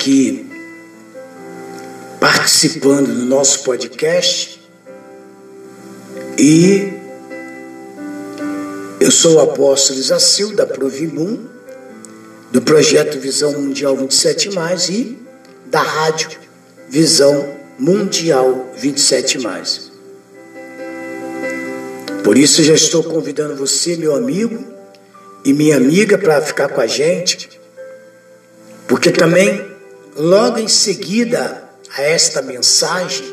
Aqui 0.00 0.46
participando 2.18 3.08
do 3.08 3.26
nosso 3.26 3.62
podcast. 3.64 4.58
E 6.38 6.94
eu 8.98 9.10
sou 9.10 9.34
o 9.34 9.40
apóstolo 9.40 9.98
Isacil, 9.98 10.56
da 10.56 10.66
Provimum, 10.66 11.46
do 12.50 12.62
projeto 12.62 13.20
Visão 13.20 13.52
Mundial 13.52 13.94
27, 13.94 14.48
e 14.88 15.18
da 15.66 15.82
rádio 15.82 16.30
Visão 16.88 17.54
Mundial 17.78 18.72
27. 18.78 19.38
Por 22.24 22.38
isso 22.38 22.62
já 22.62 22.74
estou 22.74 23.04
convidando 23.04 23.54
você, 23.54 23.96
meu 23.96 24.16
amigo 24.16 24.64
e 25.44 25.52
minha 25.52 25.76
amiga, 25.76 26.16
para 26.16 26.40
ficar 26.40 26.68
com 26.68 26.80
a 26.80 26.86
gente, 26.86 27.60
porque 28.88 29.10
também 29.10 29.69
logo 30.16 30.58
em 30.58 30.68
seguida 30.68 31.68
a 31.96 32.02
esta 32.02 32.42
mensagem 32.42 33.26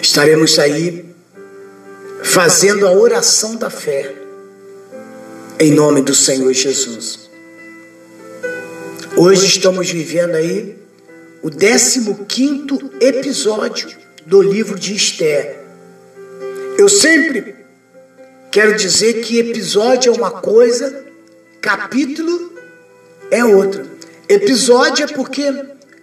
estaremos 0.00 0.58
aí 0.58 1.04
fazendo 2.22 2.86
a 2.86 2.92
oração 2.92 3.56
da 3.56 3.70
fé 3.70 4.14
em 5.58 5.72
nome 5.72 6.02
do 6.02 6.14
Senhor 6.14 6.52
Jesus. 6.52 7.30
Hoje 9.16 9.46
estamos 9.46 9.90
vivendo 9.90 10.34
aí 10.34 10.76
o 11.42 11.50
15 11.50 12.16
episódio 13.00 13.88
do 14.26 14.42
livro 14.42 14.78
de 14.78 14.94
Esther. 14.94 15.60
Eu 16.76 16.88
sempre 16.88 17.54
quero 18.50 18.74
dizer 18.74 19.22
que 19.22 19.38
episódio 19.38 20.12
é 20.12 20.16
uma 20.16 20.30
coisa, 20.30 21.04
capítulo 21.60 22.52
é 23.30 23.44
outra. 23.44 23.93
Episódio 24.28 25.04
é 25.04 25.08
porque 25.08 25.52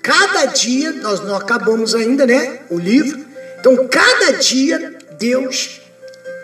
cada 0.01 0.45
dia, 0.45 0.91
nós 0.91 1.21
não 1.21 1.35
acabamos 1.35 1.95
ainda, 1.95 2.25
né? 2.25 2.59
O 2.69 2.77
livro. 2.77 3.25
Então, 3.59 3.87
cada 3.87 4.33
dia, 4.33 4.97
Deus 5.17 5.81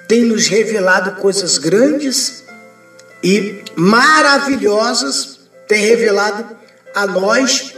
tem 0.08 0.22
nos 0.22 0.48
revelado 0.48 1.20
coisas 1.22 1.58
grandes 1.58 2.44
e 3.24 3.64
maravilhosas, 3.76 5.40
tem 5.68 5.86
revelado 5.86 6.58
a 6.96 7.06
nós, 7.06 7.74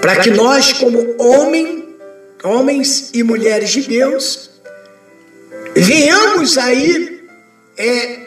para 0.00 0.16
que 0.16 0.30
nós, 0.30 0.72
como 0.72 1.16
homem, 1.18 1.96
homens 2.42 3.10
e 3.12 3.22
mulheres 3.22 3.70
de 3.70 3.82
Deus, 3.82 4.50
venhamos 5.74 6.56
aí 6.56 7.28
é, 7.76 8.20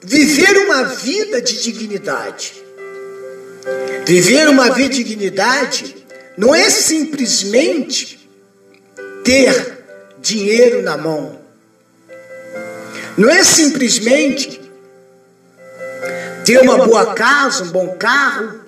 viver 0.00 0.56
uma 0.66 0.84
vida 0.84 1.42
de 1.42 1.62
dignidade. 1.62 2.62
Viver 4.06 4.48
uma 4.48 4.72
vida 4.72 4.94
de 4.94 5.04
dignidade 5.04 5.96
não 6.36 6.54
é 6.54 6.68
simplesmente 6.70 8.28
ter 9.22 9.84
dinheiro 10.18 10.82
na 10.82 10.96
mão. 10.96 11.38
Não 13.16 13.28
é 13.28 13.44
simplesmente 13.44 14.60
ter 16.44 16.58
uma 16.60 16.78
boa 16.86 17.14
casa, 17.14 17.64
um 17.64 17.68
bom 17.68 17.96
carro, 17.96 18.60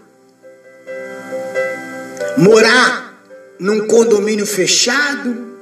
morar 2.36 3.19
num 3.58 3.86
condomínio 3.86 4.47
fechado, 4.47 5.56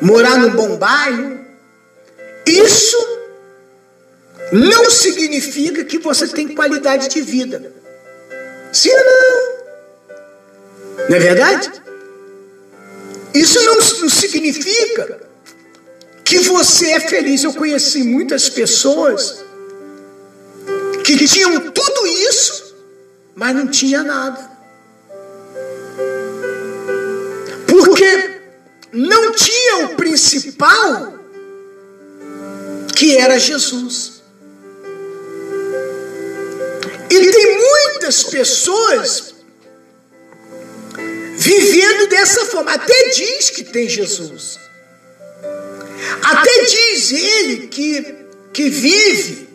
morar 0.00 0.38
num 0.38 0.50
bom 0.50 0.76
bairro. 0.76 1.38
Isso 2.44 2.96
não 4.52 4.90
significa 4.90 5.84
que 5.84 5.98
você 5.98 6.28
tem 6.28 6.48
qualidade 6.48 7.08
de 7.08 7.20
vida. 7.20 7.72
Sim 8.76 8.90
ou 8.90 9.04
não? 9.06 9.56
Não 11.08 11.16
é 11.16 11.18
verdade? 11.18 11.72
Isso 13.32 13.58
não, 13.64 13.80
significa 14.10 15.18
que 16.22 16.40
você 16.40 16.90
é 16.90 17.00
feliz. 17.00 17.42
Eu 17.42 17.54
conheci 17.54 18.02
muitas 18.02 18.50
pessoas 18.50 19.42
que 21.02 21.26
tinham 21.26 21.70
tudo 21.70 22.06
isso, 22.06 22.76
mas 23.34 23.56
não 23.56 23.66
tinha 23.66 24.02
nada. 24.02 24.50
Porque 27.66 28.40
não 28.92 29.32
tinha 29.32 29.86
o 29.86 29.96
principal 29.96 31.14
que 32.94 33.16
era 33.16 33.38
Jesus. 33.38 34.15
Muitas 38.06 38.22
pessoas 38.24 39.34
vivendo 41.36 42.08
dessa 42.08 42.44
forma. 42.46 42.72
Até 42.72 43.08
diz 43.08 43.50
que 43.50 43.64
tem 43.64 43.88
Jesus. 43.88 44.58
Até 46.22 46.64
diz 46.64 47.12
ele 47.12 47.66
que, 47.66 48.14
que 48.52 48.70
vive, 48.70 49.48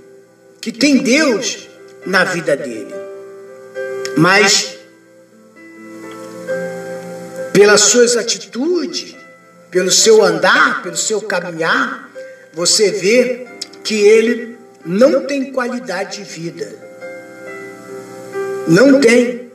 que 0.60 0.72
tem 0.72 0.98
Deus 0.98 1.70
na 2.06 2.26
vida 2.26 2.58
dele. 2.58 2.94
Mas, 4.18 4.78
pelas 7.54 7.82
suas 7.82 8.18
atitudes, 8.18 9.16
pelo 9.70 9.92
seu 9.92 10.22
andar, 10.22 10.84
pelo 10.84 10.98
seu 10.98 11.22
caminhar, 11.22 12.12
você 12.54 12.92
vê 12.92 13.48
que 13.82 13.96
ele 13.96 14.58
não 14.86 15.26
tem 15.26 15.54
qualidade 15.54 16.18
de 16.18 16.24
vida. 16.24 16.91
Não 18.72 19.02
tem. 19.02 19.52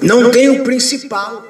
Não 0.00 0.30
tem 0.30 0.48
o 0.48 0.64
principal. 0.64 1.46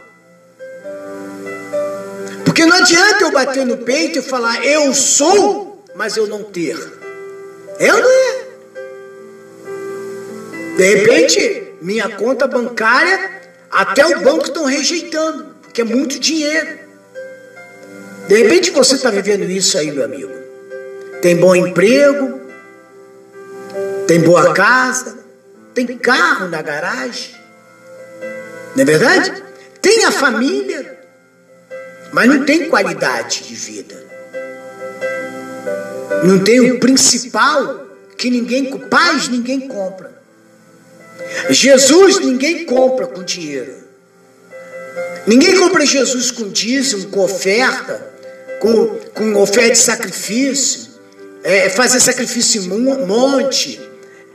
Porque 2.44 2.66
não 2.66 2.76
adianta 2.76 3.22
eu 3.22 3.30
bater 3.30 3.64
no 3.64 3.76
peito 3.76 4.18
e 4.18 4.22
falar 4.22 4.66
eu 4.66 4.92
sou, 4.92 5.84
mas 5.94 6.16
eu 6.16 6.26
não 6.26 6.42
ter. 6.42 6.76
É 7.78 7.94
ou 7.94 8.00
não 8.00 8.10
é? 8.10 8.47
De 10.76 10.94
repente, 10.94 11.74
minha 11.80 12.09
conta 12.09 12.48
bancária, 12.48 13.41
até 13.71 14.04
o 14.04 14.22
banco 14.22 14.47
estão 14.47 14.65
rejeitando, 14.65 15.54
porque 15.62 15.80
é 15.80 15.84
muito 15.84 16.18
dinheiro. 16.18 16.76
De 18.26 18.42
repente 18.42 18.72
você 18.72 18.97
está 18.97 19.10
vivendo 19.10 19.44
isso 19.44 19.78
aí, 19.78 19.92
meu 19.92 20.04
amigo. 20.04 20.32
Tem 21.22 21.36
bom 21.36 21.54
emprego, 21.54 22.41
tem 24.09 24.21
boa 24.21 24.53
casa, 24.53 25.25
tem 25.84 25.98
carro 25.98 26.48
na 26.48 26.62
garagem. 26.62 27.34
Não 28.74 28.82
é 28.82 28.84
verdade? 28.84 29.42
Tem 29.80 30.04
a 30.04 30.10
família, 30.10 30.98
mas 32.12 32.28
não 32.28 32.44
tem 32.44 32.68
qualidade 32.68 33.44
de 33.44 33.54
vida. 33.54 34.06
Não 36.24 36.42
tem 36.42 36.60
o 36.72 36.80
principal 36.80 37.86
que 38.16 38.30
ninguém, 38.30 38.76
paz 38.88 39.28
ninguém 39.28 39.68
compra. 39.68 40.16
Jesus 41.50 42.18
ninguém 42.20 42.64
compra 42.64 43.06
com 43.06 43.22
dinheiro. 43.22 43.74
Ninguém 45.26 45.58
compra 45.58 45.84
Jesus 45.84 46.30
com 46.30 46.48
dízimo, 46.48 47.08
com 47.08 47.20
oferta 47.20 48.16
com, 48.60 48.98
com 49.14 49.34
oferta 49.36 49.72
de 49.72 49.78
sacrifício, 49.78 50.90
é, 51.42 51.68
fazer 51.70 52.00
sacrifício 52.00 52.62
em 52.62 53.06
monte, 53.06 53.80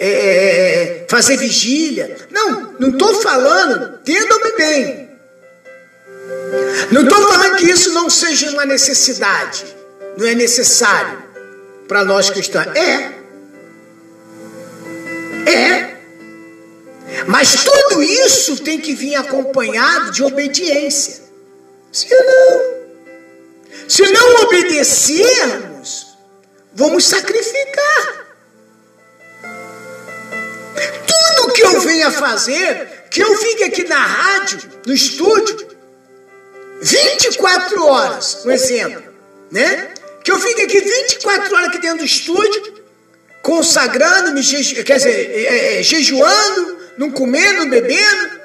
é, 0.03 0.07
é, 0.07 1.03
é 1.03 1.05
fazer 1.07 1.37
vigília. 1.37 2.17
Não, 2.31 2.73
não 2.79 2.89
estou 2.89 3.21
falando, 3.21 3.99
entendam-me 3.99 4.51
bem. 4.57 5.11
Não 6.91 7.03
estou 7.03 7.21
falando 7.21 7.57
que 7.57 7.69
isso 7.69 7.91
não 7.93 8.09
seja 8.09 8.49
uma 8.49 8.65
necessidade, 8.65 9.63
não 10.17 10.25
é 10.25 10.33
necessário 10.33 11.21
para 11.87 12.03
nós 12.03 12.31
cristãos. 12.31 12.75
É. 12.75 13.21
É. 15.51 15.97
Mas 17.27 17.63
tudo 17.63 18.01
isso 18.01 18.63
tem 18.63 18.79
que 18.79 18.95
vir 18.95 19.15
acompanhado 19.15 20.11
de 20.11 20.23
obediência. 20.23 21.21
Se 21.91 22.07
não, 22.09 22.61
se 23.87 24.11
não 24.11 24.43
obedecermos, 24.43 26.17
vamos 26.73 27.05
sacrificar. 27.05 28.20
Venha 31.91 32.11
fazer, 32.11 32.87
que 33.09 33.21
eu 33.21 33.35
fique 33.37 33.63
aqui 33.63 33.83
na 33.83 33.99
rádio, 33.99 34.59
no 34.85 34.93
estúdio, 34.93 35.67
24 36.81 37.85
horas, 37.85 38.43
um 38.45 38.51
exemplo, 38.51 39.03
né? 39.51 39.93
Que 40.23 40.31
eu 40.31 40.39
fique 40.39 40.61
aqui 40.61 40.79
24 40.79 41.55
horas 41.55 41.67
aqui 41.67 41.79
dentro 41.79 41.99
do 41.99 42.05
estúdio, 42.05 42.81
consagrando, 43.41 44.31
me, 44.31 44.43
quer 44.83 44.97
dizer, 44.97 45.31
é, 45.31 45.79
é, 45.79 45.83
jejuando, 45.83 46.77
não 46.97 47.11
comendo, 47.11 47.59
não 47.59 47.69
bebendo, 47.69 48.41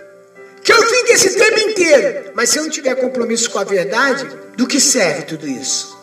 que 0.62 0.72
eu 0.72 0.82
fique 0.82 1.12
esse 1.12 1.36
tempo 1.36 1.60
inteiro. 1.60 2.32
Mas 2.34 2.50
se 2.50 2.58
eu 2.58 2.64
não 2.64 2.70
tiver 2.70 2.94
compromisso 2.96 3.50
com 3.50 3.58
a 3.58 3.64
verdade, 3.64 4.26
do 4.56 4.66
que 4.66 4.80
serve 4.80 5.22
tudo 5.22 5.46
isso? 5.46 5.96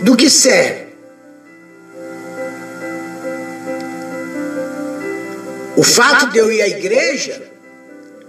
Do 0.00 0.16
que 0.16 0.28
serve? 0.28 0.83
O 5.76 5.82
fato 5.82 6.30
de 6.30 6.38
eu 6.38 6.52
ir 6.52 6.62
à 6.62 6.68
igreja 6.68 7.42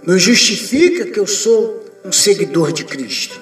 não 0.02 0.18
justifica 0.18 1.06
que 1.06 1.18
eu 1.18 1.26
sou 1.26 1.84
um 2.04 2.12
seguidor 2.12 2.72
de 2.72 2.84
Cristo. 2.84 3.40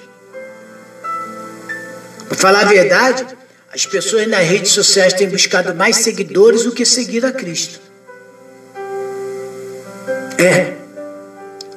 Para 2.29 2.37
falar 2.37 2.61
a 2.61 2.69
verdade, 2.69 3.27
as 3.73 3.87
pessoas 3.87 4.27
nas 4.27 4.47
redes 4.47 4.73
sociais 4.73 5.13
têm 5.13 5.29
buscado 5.29 5.75
mais 5.75 5.97
seguidores 5.97 6.65
do 6.65 6.73
que 6.73 6.85
seguir 6.85 7.25
a 7.25 7.33
Cristo. 7.33 7.81
É. 10.39 10.75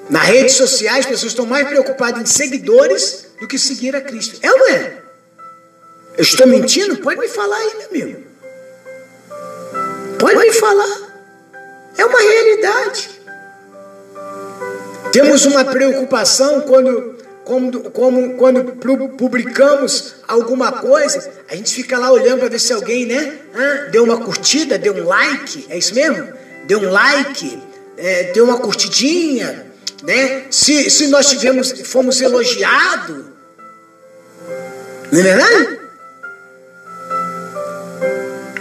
Nas 0.10 0.24
redes 0.24 0.54
sociais, 0.54 1.00
as 1.00 1.06
pessoas 1.06 1.32
estão 1.32 1.46
mais 1.46 1.68
preocupadas 1.68 2.22
em 2.22 2.26
seguidores 2.26 3.28
do 3.40 3.48
que 3.48 3.58
seguir 3.58 3.96
a 3.96 4.02
Cristo. 4.02 4.40
É 4.42 4.52
ou 4.52 4.58
não 4.58 4.70
é? 4.70 4.98
Eu 6.18 6.24
estou 6.24 6.48
mentindo? 6.48 6.98
Pode 6.98 7.20
me 7.20 7.28
falar 7.28 7.58
aí, 7.58 7.72
meu 7.78 8.04
amigo. 8.04 8.24
Pode 10.20 10.36
me 10.38 10.54
falar. 10.54 11.07
É 11.98 12.06
uma 12.06 12.20
realidade. 12.20 13.10
Temos 15.12 15.46
uma 15.46 15.66
preocupação 15.66 16.62
quando, 16.62 17.16
como, 17.92 18.36
quando 18.36 18.64
publicamos 19.18 20.16
alguma 20.28 20.72
coisa, 20.72 21.30
a 21.50 21.56
gente 21.56 21.74
fica 21.74 21.98
lá 21.98 22.12
olhando 22.12 22.40
para 22.40 22.50
ver 22.50 22.60
se 22.60 22.74
alguém, 22.74 23.06
né? 23.06 23.40
Deu 23.92 24.04
uma 24.04 24.18
curtida, 24.18 24.78
deu 24.78 24.94
um 24.94 25.06
like, 25.06 25.66
é 25.70 25.78
isso 25.78 25.96
mesmo? 25.96 26.28
Deu 26.66 26.80
um 26.80 26.92
like, 26.92 27.62
é, 27.98 28.32
deu 28.32 28.44
uma 28.44 28.60
curtidinha, 28.60 29.66
né? 30.04 30.46
Se, 30.52 30.90
se 30.90 31.08
nós 31.08 31.30
tivemos, 31.30 31.72
fomos 31.86 32.22
elogiados, 32.22 33.26
não 35.12 35.20
é 35.20 35.24
verdade? 35.24 35.80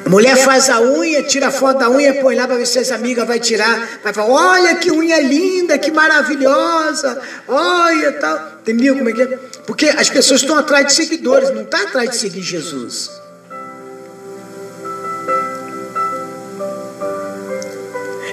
Mulher 0.09 0.37
faz 0.37 0.71
a 0.71 0.81
unha, 0.81 1.23
tira 1.25 1.49
a 1.49 1.51
foto 1.51 1.79
da 1.79 1.91
unha, 1.91 2.15
põe 2.15 2.37
lá 2.37 2.47
para 2.47 2.57
ver 2.57 2.67
se 2.67 2.79
as 2.79 2.93
amigas 2.93 3.27
vai 3.27 3.41
tirar. 3.41 4.01
Vai 4.05 4.13
falar, 4.13 4.29
olha 4.29 4.77
que 4.77 4.91
unha 4.91 5.21
linda, 5.21 5.77
que 5.79 5.91
maravilhosa, 5.91 7.21
olha 7.49 8.13
tal. 8.13 8.53
Entendeu 8.61 8.97
como 8.97 9.09
é 9.09 9.13
que 9.13 9.23
é? 9.23 9.27
Porque 9.67 9.87
as 9.89 10.09
pessoas 10.09 10.43
estão 10.43 10.57
atrás 10.57 10.87
de 10.87 10.93
seguidores, 10.93 11.51
não 11.51 11.63
está 11.63 11.83
atrás 11.83 12.11
de 12.11 12.17
seguir 12.17 12.43
Jesus. 12.43 13.11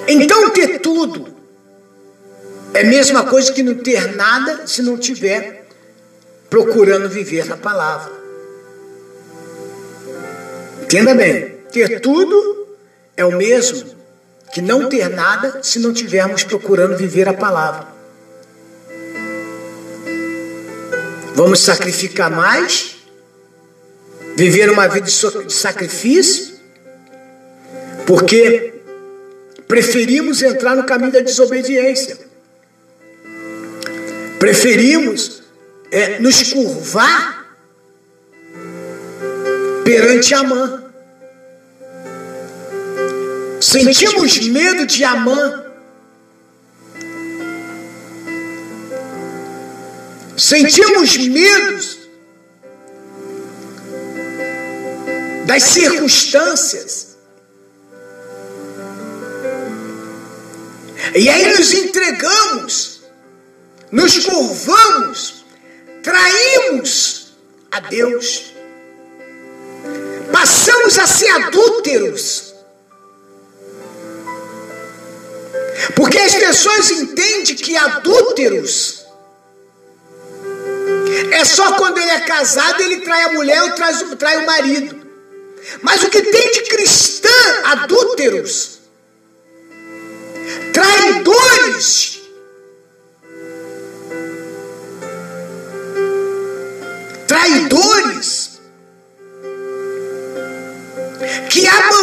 Então 0.07 0.49
ter 0.51 0.79
tudo 0.79 1.33
é 2.73 2.81
a 2.81 2.85
mesma 2.85 3.23
coisa 3.23 3.51
que 3.51 3.63
não 3.63 3.75
ter 3.75 4.15
nada 4.15 4.67
se 4.67 4.81
não 4.81 4.97
tiver 4.97 5.65
procurando 6.49 7.09
viver 7.09 7.51
a 7.51 7.57
palavra. 7.57 8.11
Entenda 10.83 11.15
bem. 11.15 11.52
Ter 11.73 11.99
tudo 11.99 12.67
é 13.17 13.25
o 13.25 13.35
mesmo 13.35 13.83
que 14.53 14.61
não 14.61 14.87
ter 14.87 15.09
nada 15.09 15.63
se 15.63 15.79
não 15.79 15.91
tivermos 15.91 16.43
procurando 16.43 16.95
viver 16.95 17.27
a 17.27 17.33
palavra. 17.33 17.87
Vamos 21.33 21.61
sacrificar 21.61 22.29
mais, 22.29 22.97
viver 24.35 24.69
uma 24.69 24.87
vida 24.87 25.07
de 25.07 25.51
sacrifício, 25.51 26.53
porque 28.05 28.75
preferimos 29.67 30.43
entrar 30.43 30.75
no 30.75 30.83
caminho 30.83 31.11
da 31.11 31.21
desobediência. 31.21 32.19
Preferimos 34.37 35.41
é, 35.89 36.19
nos 36.19 36.53
curvar 36.53 37.57
perante 39.83 40.35
a 40.35 40.43
mãe. 40.43 40.82
Sentimos 43.73 44.37
medo 44.49 44.85
de 44.85 45.03
Amã. 45.03 45.63
Sentimos 50.37 51.17
medos 51.17 51.97
das 55.47 55.63
circunstâncias. 55.63 57.17
E 61.15 61.27
aí 61.27 61.57
nos 61.57 61.73
entregamos, 61.73 63.01
nos 63.91 64.19
curvamos, 64.19 65.45
traímos 66.03 67.33
a 67.71 67.79
Deus, 67.79 68.53
passamos 70.31 70.99
a 70.99 71.07
ser 71.07 71.29
adúlteros. 71.29 72.52
Porque 75.95 76.17
as 76.17 76.35
pessoas 76.35 76.91
entendem 76.91 77.55
que 77.55 77.75
adúlteros 77.75 79.03
é 81.31 81.45
só 81.45 81.73
quando 81.73 81.97
ele 81.97 82.11
é 82.11 82.21
casado 82.21 82.81
ele 82.81 83.01
trai 83.01 83.23
a 83.23 83.33
mulher 83.33 83.61
ou 83.63 83.71
trai, 83.71 83.93
trai 84.17 84.37
o 84.37 84.45
marido. 84.45 85.03
Mas 85.81 86.03
o 86.03 86.09
que 86.09 86.21
tem 86.21 86.51
de 86.51 86.61
cristã 86.63 87.29
adúlteros, 87.65 88.79
traidores, 90.73 92.19
traidores, 97.27 98.59
que 101.49 101.67
abandonam 101.67 102.02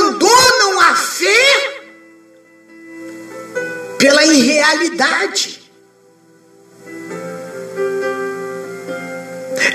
pela 4.41 4.47
irrealidade. 4.47 5.61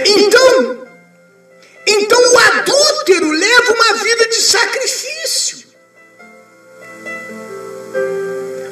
Então, 0.07 0.87
então 1.87 2.33
o 2.33 2.37
adúltero 2.37 3.31
leva 3.31 3.73
uma 3.73 3.93
vida 4.03 4.27
de 4.27 4.35
sacrifício. 4.35 5.65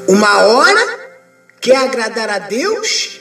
Uma 0.08 0.44
hora 0.44 1.00
quer 1.62 1.78
agradar 1.78 2.30
a 2.30 2.40
Deus, 2.40 3.20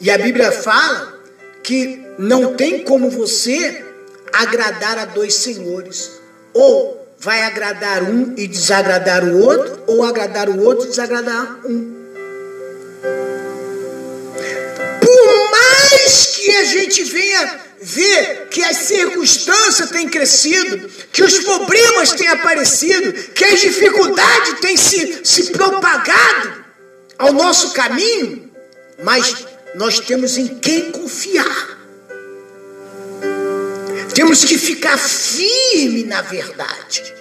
e 0.00 0.10
a 0.10 0.18
Bíblia 0.18 0.50
fala 0.50 1.14
que 1.62 2.02
não 2.18 2.54
tem 2.54 2.84
como 2.84 3.10
você 3.10 3.84
agradar 4.32 4.98
a 4.98 5.04
dois 5.04 5.34
senhores. 5.34 6.10
Ou 6.52 7.06
vai 7.18 7.42
agradar 7.42 8.02
um 8.02 8.34
e 8.36 8.46
desagradar 8.46 9.24
o 9.24 9.40
outro, 9.40 9.82
ou 9.86 10.04
agradar 10.04 10.48
o 10.48 10.62
outro 10.62 10.86
e 10.86 10.90
desagradar 10.90 11.60
um. 11.66 12.03
Que 16.44 16.56
a 16.56 16.64
gente 16.64 17.02
venha 17.04 17.60
ver 17.80 18.48
que 18.50 18.62
as 18.62 18.76
circunstâncias 18.76 19.90
têm 19.90 20.08
crescido, 20.08 20.88
que 21.10 21.22
os 21.22 21.38
problemas 21.40 22.12
têm 22.12 22.28
aparecido, 22.28 23.12
que 23.30 23.44
as 23.44 23.60
dificuldades 23.60 24.60
têm 24.60 24.76
se, 24.76 25.20
se 25.24 25.52
propagado 25.52 26.64
ao 27.18 27.32
nosso 27.32 27.72
caminho, 27.72 28.50
mas 29.02 29.46
nós 29.74 30.00
temos 30.00 30.36
em 30.36 30.58
quem 30.58 30.90
confiar. 30.92 31.78
Temos 34.14 34.44
que 34.44 34.58
ficar 34.58 34.98
firme 34.98 36.04
na 36.04 36.20
verdade. 36.22 37.14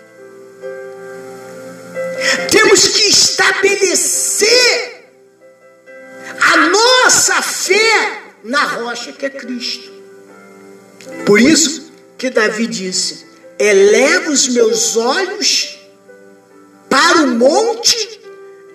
temos 2.52 2.88
que 2.88 3.10
estabelecer 3.10 5.04
a 6.40 6.58
nossa 6.58 7.42
fé 7.42 8.23
na 8.44 8.64
rocha 8.64 9.12
que 9.12 9.26
é 9.26 9.30
Cristo. 9.30 9.92
Por 11.26 11.40
isso 11.40 11.92
que 12.18 12.30
Davi 12.30 12.68
disse: 12.68 13.26
eleva 13.58 14.32
os 14.32 14.48
meus 14.48 14.96
olhos 14.98 15.80
para 16.90 17.24
o 17.24 17.28
monte, 17.28 18.22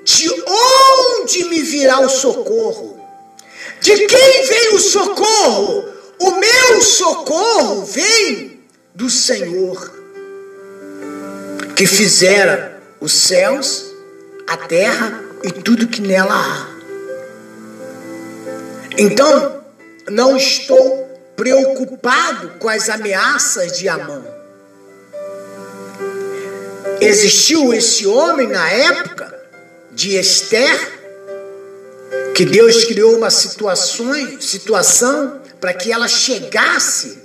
de 0.04 0.28
onde 0.46 1.44
me 1.44 1.62
virá 1.62 2.00
o 2.00 2.08
socorro? 2.08 2.98
De 3.80 3.94
quem 4.06 4.46
vem 4.46 4.74
o 4.74 4.78
socorro? 4.78 5.84
O 6.18 6.32
meu 6.32 6.82
socorro 6.82 7.84
vem 7.84 8.60
do 8.92 9.08
Senhor, 9.08 9.92
que 11.76 11.86
fizera 11.86 12.82
os 13.00 13.12
céus, 13.12 13.84
a 14.48 14.56
terra 14.56 15.22
e 15.44 15.52
tudo 15.52 15.86
que 15.86 16.00
nela 16.00 16.34
há. 16.34 16.78
Então, 18.98 19.57
não 20.10 20.36
estou 20.36 21.06
preocupado 21.36 22.50
com 22.58 22.68
as 22.68 22.88
ameaças 22.88 23.78
de 23.78 23.88
Amã. 23.88 24.24
Existiu 27.00 27.72
esse 27.72 28.06
homem 28.06 28.48
na 28.48 28.68
época 28.70 29.34
de 29.92 30.16
Esther, 30.16 30.98
que 32.34 32.44
Deus 32.44 32.84
criou 32.84 33.16
uma 33.16 33.30
situação, 33.30 34.40
situação 34.40 35.40
para 35.60 35.74
que 35.74 35.92
ela 35.92 36.08
chegasse 36.08 37.22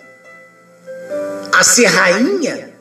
a 1.51 1.63
ser 1.63 1.85
rainha, 1.85 2.73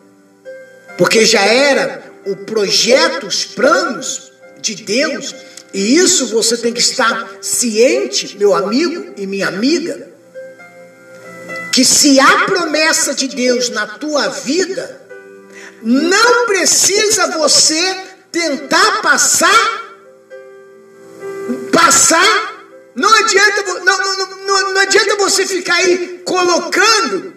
porque 0.97 1.25
já 1.25 1.45
era 1.45 2.03
o 2.27 2.37
projeto, 2.37 3.27
os 3.27 3.45
planos 3.45 4.33
de 4.61 4.75
Deus, 4.77 5.35
e 5.73 5.97
isso 5.97 6.27
você 6.29 6.57
tem 6.57 6.73
que 6.73 6.81
estar 6.81 7.39
ciente, 7.41 8.37
meu 8.37 8.55
amigo 8.55 9.15
e 9.17 9.27
minha 9.27 9.49
amiga, 9.49 10.11
que 11.73 11.85
se 11.85 12.21
há 12.21 12.45
promessa 12.45 13.15
de 13.15 13.29
Deus 13.29 13.71
na 13.71 13.87
tua 13.87 14.29
vida, 14.29 15.01
não 15.83 16.47
precisa 16.47 17.29
você 17.29 17.97
tentar 18.31 19.01
passar, 19.01 19.83
passar. 21.73 22.53
Não 22.95 23.13
adianta, 23.15 23.63
não, 23.63 23.99
não, 23.99 24.37
não, 24.47 24.75
não 24.75 24.81
adianta 24.83 25.17
você 25.17 25.47
ficar 25.47 25.77
aí 25.77 26.23
colocando 26.27 27.33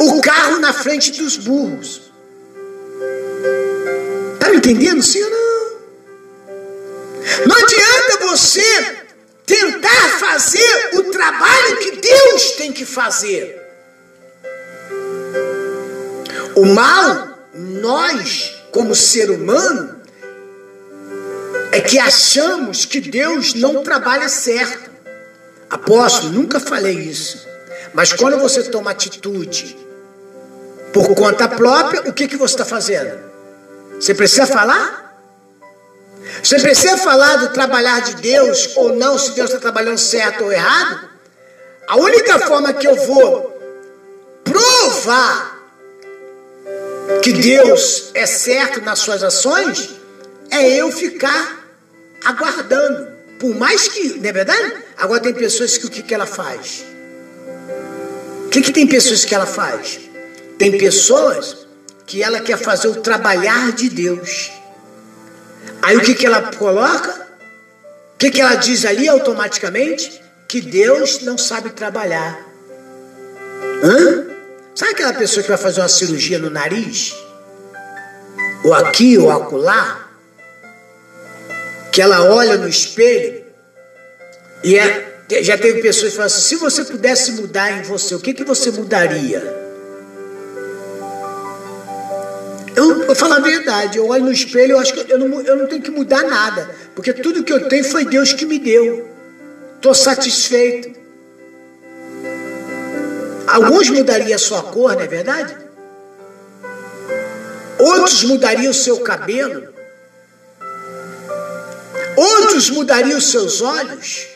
o 0.00 0.20
carro 0.20 0.58
na 0.58 0.72
frente 0.72 1.12
dos 1.12 1.36
burros. 1.36 2.10
Tá 4.40 4.50
me 4.50 4.56
entendendo, 4.56 5.00
sim 5.02 5.22
ou 5.22 5.30
não? 5.30 5.59
Não 7.46 7.56
adianta 7.56 8.26
você 8.28 8.96
tentar 9.46 10.18
fazer 10.18 10.90
o 10.94 11.10
trabalho 11.10 11.76
que 11.78 11.92
Deus 11.92 12.52
tem 12.52 12.72
que 12.72 12.84
fazer. 12.84 13.60
O 16.54 16.66
mal, 16.66 17.38
nós, 17.54 18.56
como 18.70 18.94
ser 18.94 19.30
humano, 19.30 20.00
é 21.72 21.80
que 21.80 21.98
achamos 21.98 22.84
que 22.84 23.00
Deus 23.00 23.54
não 23.54 23.82
trabalha 23.82 24.28
certo. 24.28 24.90
Apóstolo, 25.68 26.32
nunca 26.32 26.58
falei 26.58 26.96
isso. 26.98 27.46
Mas 27.94 28.12
quando 28.12 28.38
você 28.38 28.64
toma 28.64 28.90
atitude 28.90 29.76
por 30.92 31.14
conta 31.14 31.48
própria, 31.48 32.02
o 32.08 32.12
que, 32.12 32.28
que 32.28 32.36
você 32.36 32.54
está 32.54 32.64
fazendo? 32.64 33.18
Você 34.00 34.14
precisa 34.14 34.46
falar? 34.46 35.09
Você 36.42 36.58
precisa 36.58 36.96
falar 36.96 37.36
do 37.36 37.50
trabalhar 37.50 38.00
de 38.00 38.16
Deus 38.16 38.76
ou 38.76 38.94
não, 38.96 39.18
se 39.18 39.32
Deus 39.32 39.50
está 39.50 39.60
trabalhando 39.60 39.98
certo 39.98 40.44
ou 40.44 40.52
errado? 40.52 41.08
A 41.86 41.96
única 41.96 42.38
forma 42.38 42.72
que 42.72 42.86
eu 42.86 42.96
vou 43.06 43.58
provar 44.44 45.58
que 47.22 47.32
Deus 47.32 48.10
é 48.14 48.26
certo 48.26 48.80
nas 48.80 49.00
suas 49.00 49.22
ações 49.22 49.90
é 50.50 50.68
eu 50.76 50.90
ficar 50.90 51.66
aguardando. 52.24 53.08
Por 53.38 53.54
mais 53.54 53.88
que, 53.88 54.18
não 54.18 54.28
é 54.28 54.32
verdade? 54.32 54.74
Agora 54.96 55.20
tem 55.20 55.34
pessoas 55.34 55.78
que 55.78 55.86
o 55.86 55.90
que, 55.90 56.02
que 56.02 56.14
ela 56.14 56.26
faz? 56.26 56.84
O 58.46 58.48
que, 58.50 58.60
que 58.60 58.72
tem 58.72 58.86
pessoas 58.86 59.24
que 59.24 59.34
ela 59.34 59.46
faz? 59.46 60.00
Tem 60.58 60.76
pessoas 60.76 61.66
que 62.06 62.22
ela 62.22 62.40
quer 62.40 62.58
fazer 62.58 62.88
o 62.88 62.96
trabalhar 62.96 63.72
de 63.72 63.88
Deus. 63.88 64.50
Aí 65.82 65.96
o 65.96 66.00
que, 66.00 66.14
que 66.14 66.26
ela 66.26 66.52
coloca? 66.52 67.28
O 68.14 68.18
que, 68.18 68.30
que 68.30 68.40
ela 68.40 68.54
diz 68.56 68.84
ali 68.84 69.08
automaticamente? 69.08 70.22
Que 70.46 70.60
Deus 70.60 71.22
não 71.22 71.38
sabe 71.38 71.70
trabalhar. 71.70 72.38
Hã? 73.82 74.26
Sabe 74.74 74.92
aquela 74.92 75.12
pessoa 75.14 75.42
que 75.42 75.48
vai 75.48 75.58
fazer 75.58 75.80
uma 75.80 75.88
cirurgia 75.88 76.38
no 76.38 76.50
nariz? 76.50 77.14
Ou 78.64 78.74
aqui, 78.74 79.16
ou 79.16 79.30
acolá? 79.30 80.08
Que 81.92 82.02
ela 82.02 82.22
olha 82.24 82.56
no 82.56 82.68
espelho 82.68 83.40
e 84.62 84.78
é, 84.78 85.42
já 85.42 85.56
teve 85.56 85.80
pessoas 85.80 86.10
que 86.10 86.16
falam 86.16 86.26
assim: 86.26 86.42
se 86.42 86.56
você 86.56 86.84
pudesse 86.84 87.32
mudar 87.32 87.72
em 87.72 87.82
você, 87.82 88.14
o 88.14 88.20
que, 88.20 88.34
que 88.34 88.44
você 88.44 88.70
mudaria? 88.70 89.59
Eu 92.80 93.06
vou 93.06 93.14
falar 93.14 93.36
a 93.36 93.40
verdade, 93.40 93.98
eu 93.98 94.08
olho 94.08 94.24
no 94.24 94.32
espelho, 94.32 94.72
eu 94.72 94.78
acho 94.78 94.94
que 94.94 95.12
eu 95.12 95.18
não, 95.18 95.42
eu 95.42 95.54
não 95.54 95.66
tenho 95.66 95.82
que 95.82 95.90
mudar 95.90 96.22
nada, 96.22 96.74
porque 96.94 97.12
tudo 97.12 97.44
que 97.44 97.52
eu 97.52 97.68
tenho 97.68 97.84
foi 97.84 98.06
Deus 98.06 98.32
que 98.32 98.46
me 98.46 98.58
deu. 98.58 99.06
Estou 99.76 99.92
satisfeito. 99.92 100.98
Alguns 103.46 103.90
mudariam 103.90 104.34
a 104.34 104.38
sua 104.38 104.62
cor, 104.62 104.94
não 104.94 105.02
é 105.02 105.06
verdade? 105.06 105.54
Outros 107.78 108.24
mudariam 108.24 108.70
o 108.70 108.74
seu 108.74 109.00
cabelo. 109.00 109.68
Outros 112.16 112.70
mudariam 112.70 113.18
os 113.18 113.30
seus 113.30 113.60
olhos. 113.60 114.26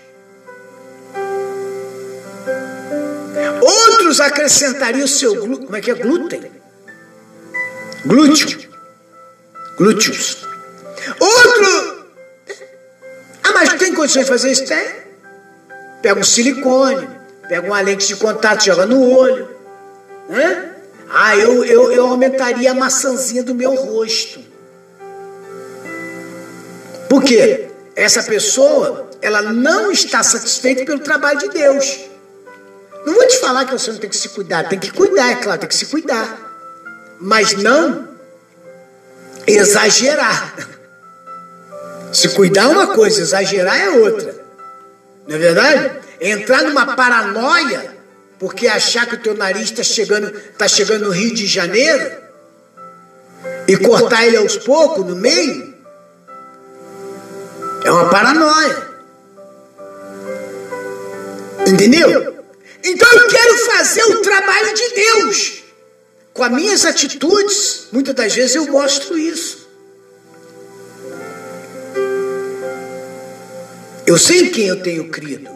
Outros 3.62 4.20
acrescentariam 4.20 5.06
o 5.06 5.08
seu 5.08 5.34
glúten. 5.34 5.64
Como 5.64 5.76
é 5.76 5.80
que 5.80 5.90
é 5.90 5.94
glúten? 5.94 6.53
Glúteo. 8.06 8.70
Glúteos. 9.78 10.46
Outro. 11.18 12.04
Ah, 13.42 13.52
mas 13.52 13.72
tem 13.74 13.94
condições 13.94 14.26
de 14.26 14.30
fazer 14.30 14.52
isso? 14.52 14.66
Tem. 14.66 15.04
Pega 16.02 16.20
um 16.20 16.24
silicone, 16.24 17.08
pega 17.48 17.66
uma 17.66 17.80
lente 17.80 18.06
de 18.06 18.16
contato, 18.16 18.64
joga 18.64 18.84
no 18.84 19.10
olho. 19.10 19.48
Né? 20.28 20.70
Ah, 21.10 21.36
eu, 21.36 21.64
eu, 21.64 21.92
eu 21.92 22.06
aumentaria 22.06 22.72
a 22.72 22.74
maçãzinha 22.74 23.42
do 23.42 23.54
meu 23.54 23.74
rosto. 23.74 24.40
Por 27.08 27.22
quê? 27.22 27.68
Essa 27.96 28.22
pessoa, 28.22 29.08
ela 29.22 29.40
não 29.40 29.90
está 29.90 30.22
satisfeita 30.22 30.84
pelo 30.84 30.98
trabalho 30.98 31.38
de 31.38 31.48
Deus. 31.48 32.00
Não 33.06 33.14
vou 33.14 33.26
te 33.26 33.38
falar 33.38 33.64
que 33.64 33.72
você 33.72 33.92
não 33.92 33.98
tem 33.98 34.10
que 34.10 34.16
se 34.16 34.30
cuidar, 34.30 34.68
tem 34.68 34.78
que 34.78 34.90
cuidar, 34.90 35.30
é 35.30 35.36
claro, 35.36 35.60
tem 35.60 35.68
que 35.68 35.74
se 35.74 35.86
cuidar 35.86 36.53
mas 37.20 37.54
não 37.54 38.08
exagerar. 39.46 40.54
Se 42.12 42.28
cuidar 42.30 42.64
é 42.64 42.68
uma 42.68 42.88
coisa, 42.88 43.20
exagerar 43.20 43.76
é 43.76 43.90
outra. 43.90 44.34
Não 45.26 45.36
é 45.36 45.38
verdade? 45.38 46.00
Entrar 46.20 46.62
numa 46.62 46.94
paranoia 46.94 47.94
porque 48.38 48.66
achar 48.66 49.06
que 49.06 49.14
o 49.14 49.20
teu 49.20 49.34
nariz 49.34 49.70
está 49.70 49.82
chegando, 49.82 50.30
tá 50.58 50.68
chegando 50.68 51.06
no 51.06 51.10
Rio 51.10 51.34
de 51.34 51.46
Janeiro 51.46 52.12
e 53.66 53.76
cortar 53.76 54.26
ele 54.26 54.36
aos 54.36 54.56
poucos 54.56 55.04
no 55.04 55.16
meio 55.16 55.74
é 57.84 57.90
uma 57.90 58.08
paranoia. 58.08 58.94
Entendeu? 61.66 62.34
Então 62.82 63.12
eu 63.12 63.28
quero 63.28 63.58
fazer 63.58 64.02
o 64.04 64.22
trabalho 64.22 64.74
de 64.74 64.94
Deus. 64.94 65.63
Com 66.34 66.42
as 66.42 66.50
minhas 66.50 66.84
atitudes, 66.84 67.86
muitas 67.92 68.12
das 68.12 68.34
vezes 68.34 68.56
eu 68.56 68.66
mostro 68.66 69.16
isso. 69.16 69.68
Eu 74.04 74.18
sei 74.18 74.40
em 74.40 74.50
quem 74.50 74.66
eu 74.66 74.82
tenho 74.82 75.08
crido. 75.10 75.48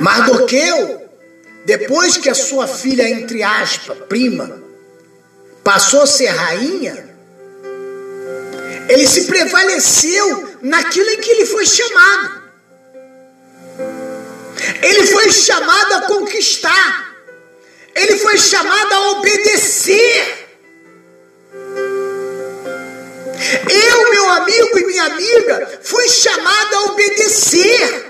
Mardoqueu, 0.00 1.10
depois 1.66 2.16
que 2.16 2.30
a 2.30 2.34
sua 2.34 2.66
filha, 2.66 3.06
entre 3.06 3.42
aspas, 3.42 3.98
prima, 4.08 4.62
passou 5.62 6.00
a 6.00 6.06
ser 6.06 6.28
rainha, 6.28 7.06
ele 8.88 9.06
se 9.06 9.26
prevaleceu 9.26 10.56
naquilo 10.62 11.10
em 11.10 11.20
que 11.20 11.30
ele 11.32 11.44
foi 11.44 11.66
chamado. 11.66 12.42
Ele 14.82 15.06
foi 15.08 15.30
chamado 15.30 15.92
a 15.96 16.00
conquistar. 16.06 17.07
Ele 17.98 18.18
foi 18.18 18.38
chamado 18.38 18.92
a 18.92 19.10
obedecer. 19.12 20.38
amigo 24.48 24.78
e 24.78 24.86
minha 24.86 25.04
amiga, 25.04 25.80
fui 25.82 26.08
chamado 26.08 26.74
a 26.74 26.82
obedecer. 26.84 28.06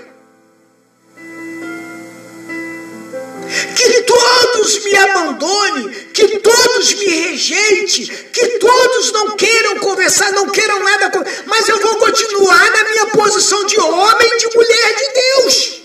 Que 3.75 4.01
todos 4.03 4.83
me 4.83 4.95
abandonem, 4.95 5.89
que 6.13 6.39
todos 6.39 6.93
me 6.93 7.05
rejeitem, 7.05 8.05
que 8.31 8.47
todos 8.59 9.11
não 9.11 9.35
queiram 9.35 9.77
conversar, 9.79 10.31
não 10.33 10.49
queiram 10.49 10.79
nada, 10.83 11.11
mas 11.45 11.67
eu 11.67 11.79
vou 11.79 11.95
continuar 11.95 12.71
na 12.71 12.83
minha 12.89 13.05
posição 13.07 13.65
de 13.65 13.79
homem, 13.79 14.37
de 14.37 14.55
mulher 14.55 14.95
de 14.95 15.13
Deus. 15.13 15.78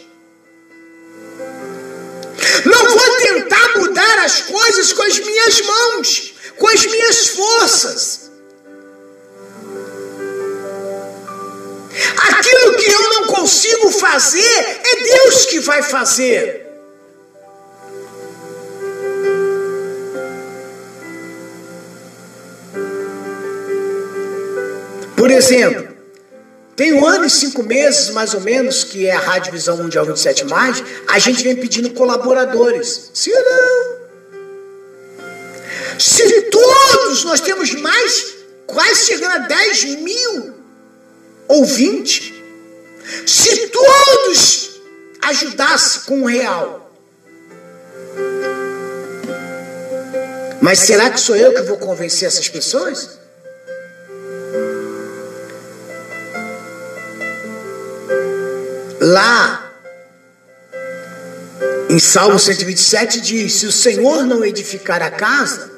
Não 2.64 2.90
vou 2.90 3.16
tentar 3.18 3.78
mudar 3.78 4.18
as 4.24 4.42
coisas 4.42 4.92
com 4.92 5.02
as 5.02 5.18
minhas 5.18 5.60
mãos, 5.62 6.34
com 6.56 6.68
as 6.68 6.84
minhas 6.84 7.28
forças. 7.28 8.30
Aquilo 12.16 12.76
que 12.76 12.90
eu 12.90 13.02
não 13.10 13.26
consigo 13.26 13.90
fazer, 13.90 14.80
é 14.84 14.96
Deus 14.96 15.46
que 15.46 15.60
vai 15.60 15.82
fazer. 15.82 16.66
Por 25.16 25.30
exemplo, 25.30 25.93
tem 26.76 26.92
um 26.92 27.06
ano 27.06 27.24
e 27.24 27.30
cinco 27.30 27.62
meses, 27.62 28.10
mais 28.10 28.34
ou 28.34 28.40
menos, 28.40 28.82
que 28.82 29.06
é 29.06 29.12
a 29.12 29.18
Rádio 29.18 29.52
Visão 29.52 29.76
Mundial 29.76 30.04
27, 30.04 30.44
mais, 30.46 30.82
a 31.06 31.18
gente 31.18 31.42
vem 31.42 31.54
pedindo 31.54 31.90
colaboradores. 31.90 33.12
Ou 33.26 33.44
não? 33.44 33.94
Se 35.98 36.42
todos 36.42 37.24
nós 37.24 37.40
temos 37.40 37.72
mais, 37.74 38.34
quase 38.66 39.06
chegando 39.06 39.32
a 39.32 39.38
10 39.38 39.84
mil 40.00 40.54
ouvintes, 41.46 42.32
se 43.26 43.68
todos 43.68 44.80
ajudassem 45.22 46.02
com 46.06 46.22
um 46.22 46.24
real, 46.24 46.92
mas 50.60 50.80
será 50.80 51.10
que 51.10 51.20
sou 51.20 51.36
eu 51.36 51.52
que 51.54 51.62
vou 51.62 51.76
convencer 51.76 52.26
essas 52.26 52.48
pessoas? 52.48 53.23
Lá 59.04 59.70
em 61.90 61.98
Salmo 61.98 62.38
127 62.38 63.20
diz: 63.20 63.52
Se 63.52 63.66
o 63.66 63.72
Senhor 63.72 64.24
não 64.24 64.42
edificar 64.42 65.02
a 65.02 65.10
casa, 65.10 65.70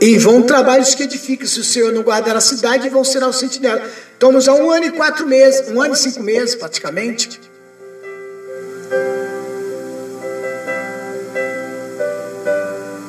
em 0.00 0.18
vão 0.18 0.42
trabalhos 0.42 0.92
que 0.92 1.04
edificam. 1.04 1.46
Se 1.46 1.60
o 1.60 1.64
Senhor 1.64 1.92
não 1.92 2.02
guardar 2.02 2.34
a 2.34 2.40
cidade, 2.40 2.88
vão 2.88 3.04
ser 3.04 3.22
ao 3.22 3.32
sentinela. 3.32 3.80
Estamos 4.12 4.48
há 4.48 4.54
um 4.54 4.68
ano 4.68 4.86
e 4.86 4.90
quatro 4.90 5.24
meses, 5.24 5.68
um 5.68 5.80
ano 5.80 5.94
e 5.94 5.96
cinco 5.96 6.20
meses 6.20 6.56
praticamente. 6.56 7.40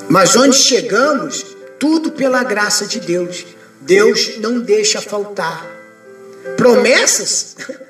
Mas 0.07 0.36
onde 0.36 0.55
chegamos, 0.55 1.43
tudo 1.79 2.12
pela 2.12 2.43
graça 2.43 2.86
de 2.86 3.00
Deus. 3.00 3.47
Deus 3.81 4.38
não 4.38 4.59
deixa 4.59 5.01
faltar. 5.01 5.65
Promessas 6.55 7.55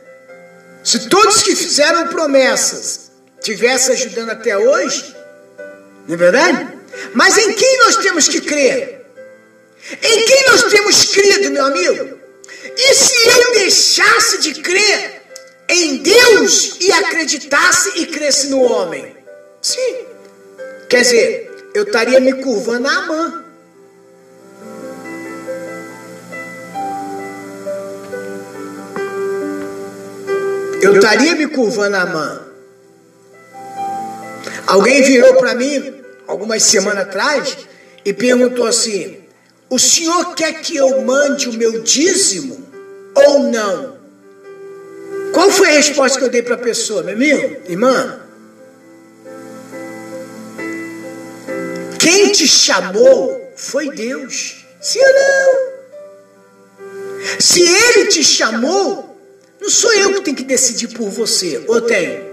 se 0.88 1.10
todos 1.10 1.44
que 1.44 1.54
fizeram 1.54 2.08
promessas 2.08 3.12
tivessem 3.42 3.94
ajudando 3.94 4.30
até 4.30 4.58
hoje, 4.58 5.14
não 6.08 6.14
é 6.14 6.18
verdade? 6.18 6.78
Mas 7.14 7.38
em 7.38 7.52
quem 7.52 7.78
nós 7.80 7.98
temos 7.98 8.30
que 8.30 8.40
crer? 8.40 9.06
Em 10.02 10.26
quem 10.26 10.46
nós 10.48 10.64
temos 10.64 11.04
crido, 11.08 11.52
meu 11.52 11.66
amigo? 11.66 12.18
E 12.78 12.96
se 12.96 13.28
eu 13.28 13.52
deixasse 13.52 14.38
de 14.38 14.62
crer 14.62 15.24
em 15.68 15.98
Deus 15.98 16.78
e 16.80 16.90
acreditasse 16.90 18.00
e 18.00 18.06
cresce 18.06 18.48
no 18.48 18.62
homem? 18.62 19.14
Sim. 19.62 20.06
Quer 20.88 21.02
dizer, 21.02 21.70
eu 21.74 21.84
estaria 21.84 22.22
me 22.22 22.32
curvando 22.42 22.88
a 22.88 22.94
Amã. 22.94 23.46
Eu 30.82 30.96
estaria 30.96 31.36
me 31.36 31.48
curvando 31.48 31.96
a 31.96 32.06
mão. 32.06 32.48
Alguém 34.68 35.02
virou 35.02 35.36
para 35.36 35.56
mim, 35.56 35.94
algumas 36.28 36.64
semanas 36.64 37.04
atrás, 37.08 37.58
e 38.04 38.14
perguntou 38.14 38.66
assim: 38.68 39.18
O 39.70 39.80
senhor 39.80 40.36
quer 40.36 40.62
que 40.62 40.76
eu 40.76 41.02
mande 41.02 41.50
o 41.50 41.54
meu 41.54 41.82
dízimo 41.82 42.68
ou 43.16 43.40
não? 43.40 43.98
Qual 45.34 45.50
foi 45.50 45.70
a 45.70 45.74
resposta 45.74 46.20
que 46.20 46.26
eu 46.26 46.30
dei 46.30 46.42
para 46.42 46.56
a 46.56 46.60
pessoa, 46.60 47.04
meu 47.04 47.16
amigo, 47.16 47.62
irmã? 47.70 48.20
Quem 52.00 52.32
te 52.32 52.48
chamou 52.48 53.52
foi 53.56 53.90
Deus. 53.92 54.66
Sim 54.82 55.00
ou 55.00 55.14
não? 55.14 55.78
Se 57.40 57.62
ele 57.62 58.08
te 58.08 58.24
chamou, 58.24 59.07
não 59.60 59.70
sou 59.70 59.94
eu 59.94 60.14
que 60.14 60.22
tenho 60.22 60.38
que 60.38 60.44
decidir 60.44 60.88
por 60.90 61.10
você, 61.10 61.64
ou 61.68 61.82
tem? 61.82 62.26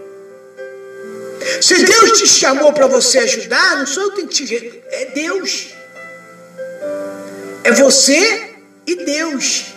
Se 1.60 1.84
Deus 1.84 2.18
te 2.18 2.26
chamou 2.26 2.72
para 2.72 2.86
você 2.86 3.18
ajudar, 3.18 3.78
não 3.78 3.86
sou 3.86 4.04
eu 4.04 4.10
que 4.10 4.16
tenho 4.16 4.28
que 4.28 4.46
te. 4.46 4.82
É 4.90 5.06
Deus. 5.06 5.68
É 7.64 7.72
você 7.72 8.54
e 8.86 9.04
Deus. 9.04 9.73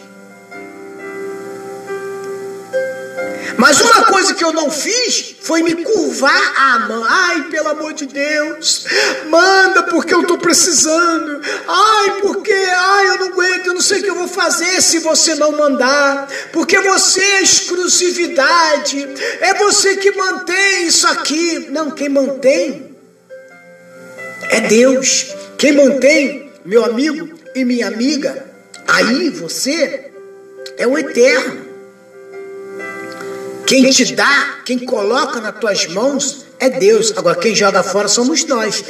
Mas 3.57 3.81
uma 3.81 4.05
coisa 4.05 4.35
que 4.35 4.43
eu 4.43 4.53
não 4.53 4.69
fiz 4.69 5.35
foi 5.41 5.63
me 5.63 5.83
curvar 5.83 6.53
à 6.55 6.79
mão. 6.87 7.03
Ai, 7.07 7.43
pelo 7.49 7.69
amor 7.69 7.93
de 7.93 8.05
Deus, 8.05 8.85
manda 9.27 9.83
porque 9.83 10.13
eu 10.13 10.21
estou 10.21 10.37
precisando. 10.37 11.41
Ai, 11.67 12.21
porque, 12.21 12.53
ai, 12.53 13.07
eu 13.09 13.17
não 13.17 13.27
aguento, 13.27 13.67
eu 13.67 13.73
não 13.73 13.81
sei 13.81 13.99
o 13.99 14.03
que 14.03 14.09
eu 14.09 14.15
vou 14.15 14.27
fazer 14.27 14.81
se 14.81 14.99
você 14.99 15.35
não 15.35 15.51
mandar. 15.53 16.27
Porque 16.53 16.79
você 16.79 17.19
é 17.19 17.41
exclusividade, 17.41 19.07
é 19.41 19.53
você 19.55 19.97
que 19.97 20.11
mantém 20.11 20.87
isso 20.87 21.07
aqui. 21.07 21.67
Não, 21.71 21.91
quem 21.91 22.09
mantém 22.09 22.95
é 24.49 24.61
Deus. 24.61 25.35
Quem 25.57 25.71
mantém, 25.71 26.51
meu 26.63 26.85
amigo 26.85 27.29
e 27.55 27.65
minha 27.65 27.87
amiga, 27.87 28.45
aí 28.87 29.29
você 29.29 30.11
é 30.77 30.85
o 30.85 30.95
eterno. 30.95 31.66
Quem 33.67 33.89
te 33.91 34.15
dá, 34.15 34.61
quem 34.63 34.79
coloca 34.79 35.41
nas 35.41 35.59
tuas 35.59 35.85
mãos 35.87 36.45
é 36.57 36.69
Deus. 36.69 37.13
Agora, 37.17 37.37
quem 37.37 37.53
joga 37.53 37.83
fora 37.83 38.07
somos 38.07 38.45
nós. 38.45 38.81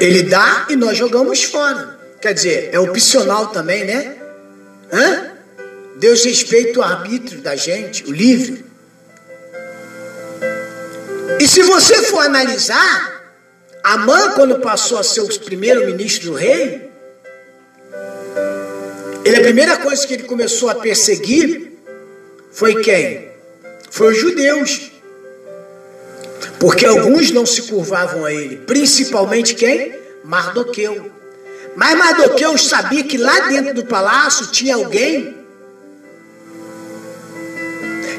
Ele 0.00 0.24
dá 0.24 0.66
e 0.68 0.74
nós 0.74 0.98
jogamos 0.98 1.44
fora. 1.44 1.96
Quer 2.20 2.34
dizer, 2.34 2.70
é 2.72 2.80
opcional 2.80 3.46
também, 3.46 3.84
né? 3.84 4.16
Hã? 4.92 5.30
Deus 5.96 6.24
respeita 6.24 6.80
o 6.80 6.82
arbítrio 6.82 7.40
da 7.40 7.54
gente, 7.54 8.04
o 8.04 8.12
livre. 8.12 8.66
E 11.38 11.46
se 11.46 11.62
você 11.62 12.02
for 12.06 12.26
analisar, 12.26 13.22
Amã, 13.84 14.32
quando 14.32 14.58
passou 14.58 14.98
a 14.98 15.04
ser 15.04 15.20
o 15.20 15.40
primeiro 15.40 15.86
ministro 15.86 16.32
do 16.32 16.36
rei, 16.36 16.90
ele, 19.26 19.36
a 19.38 19.40
primeira 19.40 19.76
coisa 19.78 20.06
que 20.06 20.14
ele 20.14 20.22
começou 20.22 20.70
a 20.70 20.76
perseguir 20.76 21.72
foi 22.52 22.80
quem? 22.80 23.28
Foi 23.90 24.12
os 24.12 24.20
judeus. 24.20 24.92
Porque 26.60 26.86
alguns 26.86 27.32
não 27.32 27.44
se 27.44 27.62
curvavam 27.62 28.24
a 28.24 28.32
ele, 28.32 28.56
principalmente 28.58 29.54
quem? 29.54 29.94
Mardoqueu. 30.24 31.10
Mas 31.74 31.98
Mardoqueu 31.98 32.56
sabia 32.56 33.02
que 33.02 33.18
lá 33.18 33.48
dentro 33.48 33.74
do 33.74 33.84
palácio 33.84 34.46
tinha 34.46 34.76
alguém 34.76 35.34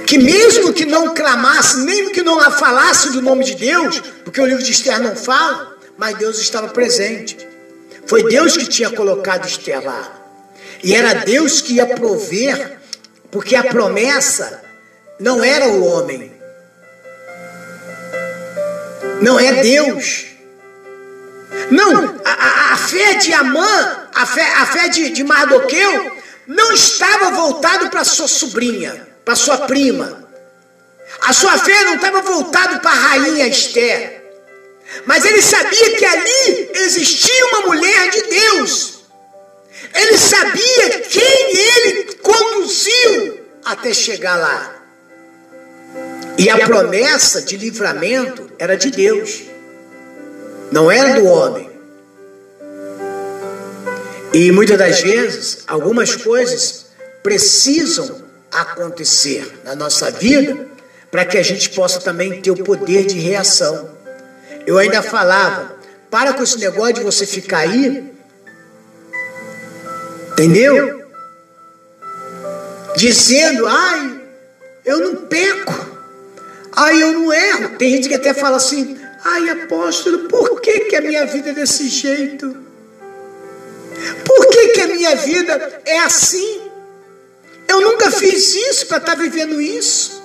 que 0.05 0.17
mesmo 0.17 0.73
que 0.73 0.85
não 0.85 1.13
clamasse, 1.13 1.85
nem 1.85 2.11
que 2.11 2.21
não 2.21 2.39
falasse 2.51 3.11
do 3.11 3.21
nome 3.21 3.45
de 3.45 3.55
Deus, 3.55 4.01
porque 4.23 4.41
o 4.41 4.45
livro 4.45 4.63
de 4.63 4.71
Esther 4.71 5.01
não 5.01 5.15
fala, 5.15 5.75
mas 5.97 6.17
Deus 6.17 6.39
estava 6.39 6.67
presente. 6.67 7.37
Foi 8.05 8.23
Deus 8.23 8.55
que 8.55 8.67
tinha 8.67 8.89
colocado 8.89 9.47
Esther 9.47 9.83
lá. 9.83 10.16
E 10.83 10.95
era 10.95 11.25
Deus 11.25 11.61
que 11.61 11.75
ia 11.75 11.85
prover, 11.85 12.77
porque 13.31 13.55
a 13.55 13.63
promessa 13.63 14.63
não 15.19 15.43
era 15.43 15.67
o 15.67 15.83
homem. 15.85 16.31
Não 19.21 19.39
é 19.39 19.53
Deus. 19.63 20.25
Não, 21.71 22.19
a, 22.23 22.31
a, 22.31 22.73
a 22.73 22.77
fé 22.77 23.15
de 23.15 23.33
Amã, 23.33 24.09
a 24.13 24.25
fé, 24.25 24.53
a 24.55 24.65
fé 24.65 24.89
de, 24.89 25.09
de 25.09 25.23
Mardoqueu, 25.23 26.17
não 26.45 26.71
estava 26.71 27.31
voltado 27.31 27.89
para 27.89 28.03
sua 28.03 28.27
sobrinha, 28.27 29.07
para 29.25 29.35
sua 29.35 29.59
prima. 29.59 30.27
A 31.21 31.33
sua 31.33 31.57
fé 31.57 31.83
não 31.83 31.95
estava 31.95 32.21
voltada 32.21 32.79
para 32.79 32.91
a 32.91 32.93
rainha 32.93 33.47
Esther. 33.47 34.23
Mas 35.05 35.25
ele 35.25 35.41
sabia 35.41 35.97
que 35.97 36.05
ali 36.05 36.71
existia 36.75 37.47
uma 37.47 37.61
mulher 37.61 38.09
de 38.09 38.21
Deus 38.23 38.96
Ele 39.93 40.17
sabia 40.17 41.01
quem 41.01 41.57
ele 41.57 42.13
conduziu 42.15 43.39
até 43.63 43.93
chegar 43.93 44.35
lá. 44.35 44.75
E 46.37 46.49
a 46.49 46.65
promessa 46.65 47.41
de 47.41 47.57
livramento 47.57 48.49
era 48.59 48.77
de 48.77 48.91
Deus, 48.91 49.43
não 50.71 50.91
era 50.91 51.19
do 51.19 51.25
homem. 51.25 51.69
E 54.33 54.51
muitas 54.51 54.77
das 54.77 55.01
vezes, 55.01 55.63
algumas 55.67 56.15
coisas 56.15 56.87
precisam 57.23 58.21
acontecer 58.51 59.59
na 59.63 59.75
nossa 59.75 60.11
vida 60.11 60.67
para 61.09 61.25
que 61.25 61.37
a 61.37 61.43
gente 61.43 61.69
possa 61.71 61.99
também 61.99 62.41
ter 62.41 62.51
o 62.51 62.63
poder 62.63 63.05
de 63.05 63.17
reação. 63.17 63.89
Eu 64.65 64.77
ainda 64.77 65.01
falava, 65.01 65.75
para 66.11 66.33
com 66.33 66.43
esse 66.43 66.59
negócio 66.59 66.95
de 66.95 67.03
você 67.03 67.25
ficar 67.25 67.59
aí, 67.59 68.11
entendeu? 70.37 71.03
Dizendo, 72.95 73.65
ai, 73.65 74.21
eu 74.85 74.99
não 74.99 75.15
peco, 75.25 75.73
ai, 76.75 77.01
eu 77.01 77.11
não 77.13 77.33
erro. 77.33 77.77
Tem 77.77 77.91
gente 77.91 78.07
que 78.07 78.15
até 78.15 78.33
fala 78.35 78.57
assim, 78.57 78.99
ai, 79.23 79.49
apóstolo, 79.49 80.27
por 80.27 80.61
que, 80.61 80.81
que 80.81 80.95
a 80.95 81.01
minha 81.01 81.25
vida 81.25 81.49
é 81.49 81.53
desse 81.53 81.89
jeito? 81.89 82.55
Por 84.23 84.47
que, 84.49 84.67
que 84.69 84.81
a 84.81 84.87
minha 84.87 85.15
vida 85.15 85.81
é 85.85 85.99
assim? 85.99 86.61
Eu 87.67 87.81
nunca 87.81 88.11
fiz 88.11 88.55
isso 88.55 88.85
para 88.85 88.97
estar 88.97 89.15
tá 89.15 89.21
vivendo 89.21 89.59
isso. 89.59 90.21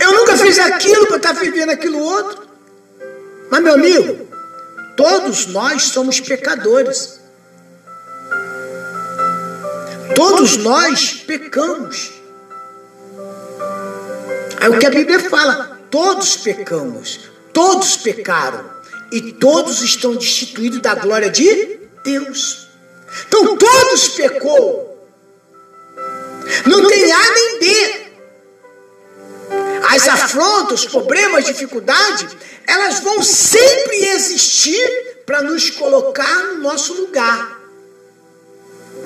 Eu 0.00 0.12
nunca 0.12 0.36
fiz 0.36 0.58
aquilo 0.60 1.06
para 1.08 1.16
estar 1.16 1.34
tá 1.34 1.40
vivendo 1.40 1.70
aquilo 1.70 1.98
outro. 1.98 2.48
Mas, 3.50 3.60
meu 3.60 3.74
amigo, 3.74 4.29
todos 5.00 5.46
nós 5.46 5.84
somos 5.84 6.20
pecadores. 6.20 7.20
Todos 10.14 10.58
nós 10.58 11.14
pecamos. 11.26 12.12
É 14.60 14.68
o 14.68 14.78
que 14.78 14.86
a 14.86 14.90
Bíblia 14.90 15.18
fala: 15.30 15.80
todos 15.90 16.36
pecamos, 16.36 17.30
todos 17.50 17.96
pecaram 17.96 18.70
e 19.10 19.32
todos 19.32 19.80
estão 19.80 20.14
destituídos 20.14 20.80
da 20.80 20.94
glória 20.94 21.30
de 21.30 21.80
Deus. 22.04 22.68
Então 23.26 23.56
todos 23.56 24.08
pecou. 24.10 25.08
Não 26.66 26.86
tem 26.88 27.10
A 27.10 27.32
nem 27.32 27.58
B. 27.58 28.09
As 29.90 30.06
afrontas, 30.06 30.86
problemas, 30.86 31.44
dificuldades, 31.44 32.36
elas 32.64 33.00
vão 33.00 33.20
sempre 33.24 33.96
existir 34.10 34.88
para 35.26 35.42
nos 35.42 35.68
colocar 35.70 36.44
no 36.44 36.58
nosso 36.60 36.94
lugar. 36.94 37.60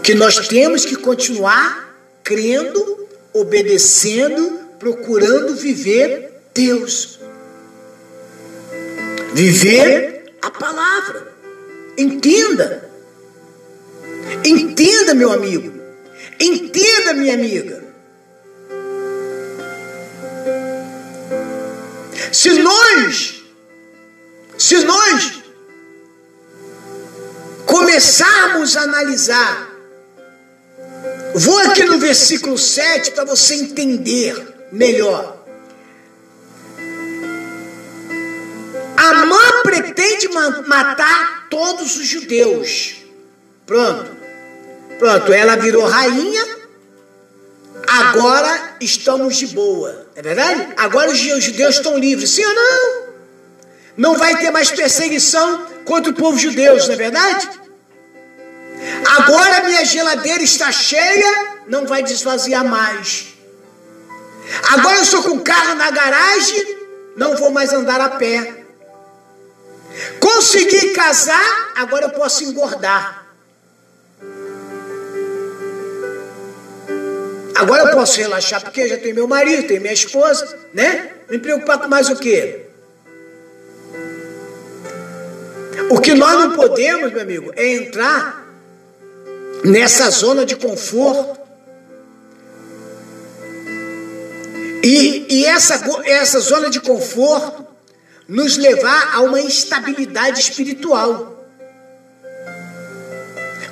Que 0.03 0.15
nós 0.15 0.47
temos 0.47 0.85
que 0.85 0.97
continuar 0.97 1.97
crendo, 2.23 3.09
obedecendo, 3.33 4.61
procurando 4.79 5.55
viver 5.55 6.33
Deus. 6.53 7.19
Viver 9.33 10.35
a 10.43 10.51
palavra. 10.51 11.33
Entenda. 11.97 12.91
Entenda, 14.45 15.15
meu 15.15 15.33
amigo. 15.33 15.73
Entenda, 16.39 17.15
minha 17.15 17.35
amiga. 17.35 17.84
Se 22.35 22.53
nós, 22.55 23.45
se 24.59 24.85
nós 24.85 25.35
começarmos 27.65 28.77
a 28.77 28.83
analisar, 28.83 29.69
vou 31.33 31.57
aqui 31.61 31.85
no 31.85 31.97
versículo 31.97 32.59
7 32.59 33.13
para 33.13 33.25
você 33.25 33.55
entender 33.55 34.67
melhor. 34.73 35.45
Amã 38.97 39.63
pretende 39.63 40.27
matar 40.67 41.47
todos 41.49 41.97
os 41.97 42.05
judeus. 42.05 42.97
Pronto. 43.65 44.11
Pronto, 44.99 45.33
ela 45.33 45.55
virou 45.55 45.87
rainha. 45.87 46.64
Agora 47.87 48.77
estamos 48.81 49.37
de 49.37 49.49
boa. 49.49 50.07
É 50.15 50.23
verdade? 50.23 50.75
Agora 50.77 51.11
os 51.11 51.19
judeus 51.19 51.77
estão 51.77 51.99
livres. 51.99 52.31
Sim 52.31 52.45
ou 52.45 52.55
não? 52.55 53.05
Não 53.97 54.17
vai 54.17 54.37
ter 54.39 54.51
mais 54.51 54.71
perseguição 54.71 55.67
contra 55.85 56.11
o 56.11 56.15
povo 56.15 56.39
judeu, 56.39 56.77
não 56.77 56.93
é 56.93 56.97
verdade? 56.97 57.49
Agora 59.19 59.65
minha 59.65 59.85
geladeira 59.85 60.43
está 60.43 60.73
cheia, 60.73 61.61
não 61.69 61.87
vai 61.87 62.03
desvaziar 62.03 62.65
mais. 62.65 63.35
Agora 64.73 64.97
eu 64.97 65.03
estou 65.03 65.23
com 65.23 65.41
carro 65.41 65.75
na 65.75 65.91
garagem, 65.91 66.79
não 67.17 67.37
vou 67.37 67.51
mais 67.51 67.73
andar 67.73 68.01
a 68.01 68.11
pé. 68.11 68.65
Consegui 70.19 70.91
casar, 70.91 71.73
agora 71.77 72.07
eu 72.07 72.11
posso 72.11 72.43
engordar. 72.45 73.24
Agora 77.55 77.85
eu 77.85 77.91
posso 77.93 78.19
relaxar 78.19 78.63
porque 78.63 78.89
já 78.89 78.99
tenho 78.99 79.15
meu 79.15 79.29
marido, 79.29 79.69
tenho 79.69 79.81
minha 79.81 79.93
esposa, 79.93 80.57
né? 80.73 81.11
Me 81.31 81.39
preocupar 81.39 81.79
com 81.79 81.89
mais 81.89 82.09
o 82.11 82.17
quê? 82.17 82.67
O 85.91 86.01
que 86.01 86.15
nós 86.15 86.33
não 86.33 86.53
podemos, 86.53 87.13
meu 87.13 87.23
amigo, 87.23 87.53
é 87.55 87.75
entrar 87.75 88.45
nessa 89.65 90.11
zona 90.11 90.45
de 90.45 90.57
conforto. 90.57 91.41
E, 94.83 95.27
e 95.31 95.45
essa, 95.47 95.81
essa 96.05 96.41
zona 96.41 96.69
de 96.69 96.81
conforto 96.81 97.65
nos 98.27 98.57
levar 98.57 99.15
a 99.15 99.21
uma 99.21 99.41
instabilidade 99.41 100.41
espiritual. 100.41 101.47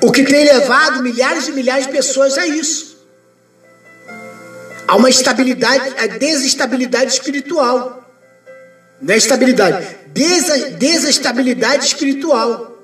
O 0.00 0.10
que 0.10 0.24
tem 0.24 0.44
levado 0.44 1.02
milhares 1.02 1.48
e 1.48 1.52
milhares 1.52 1.86
de 1.86 1.92
pessoas 1.92 2.38
a 2.38 2.46
isso. 2.46 2.91
Há 4.86 4.96
uma 4.96 5.08
estabilidade, 5.08 5.94
a 5.98 6.06
desestabilidade 6.06 7.12
espiritual. 7.12 8.02
Não 9.00 9.14
é 9.14 9.16
estabilidade, 9.16 9.96
desa, 10.08 10.70
desestabilidade 10.70 11.86
espiritual. 11.86 12.78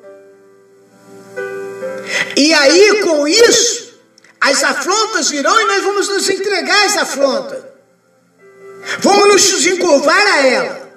E 2.37 2.53
aí, 2.55 3.03
com 3.03 3.29
isso, 3.29 3.95
as 4.41 4.63
afrontas 4.65 5.31
virão 5.31 5.61
e 5.61 5.65
nós 5.65 5.83
vamos 5.85 6.09
nos 6.09 6.29
entregar 6.29 6.87
às 6.87 6.97
afrontas. 6.97 7.63
Vamos 9.01 9.53
nos 9.53 9.67
encurvar 9.67 10.27
a 10.35 10.47
ela. 10.47 10.89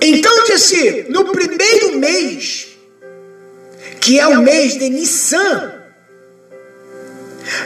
Então 0.00 0.44
disse, 0.44 1.06
no 1.08 1.32
primeiro 1.32 1.96
mês 1.98 2.67
que 4.08 4.18
é 4.18 4.26
o 4.26 4.40
mês 4.40 4.78
de 4.78 4.88
Nissan. 4.88 5.70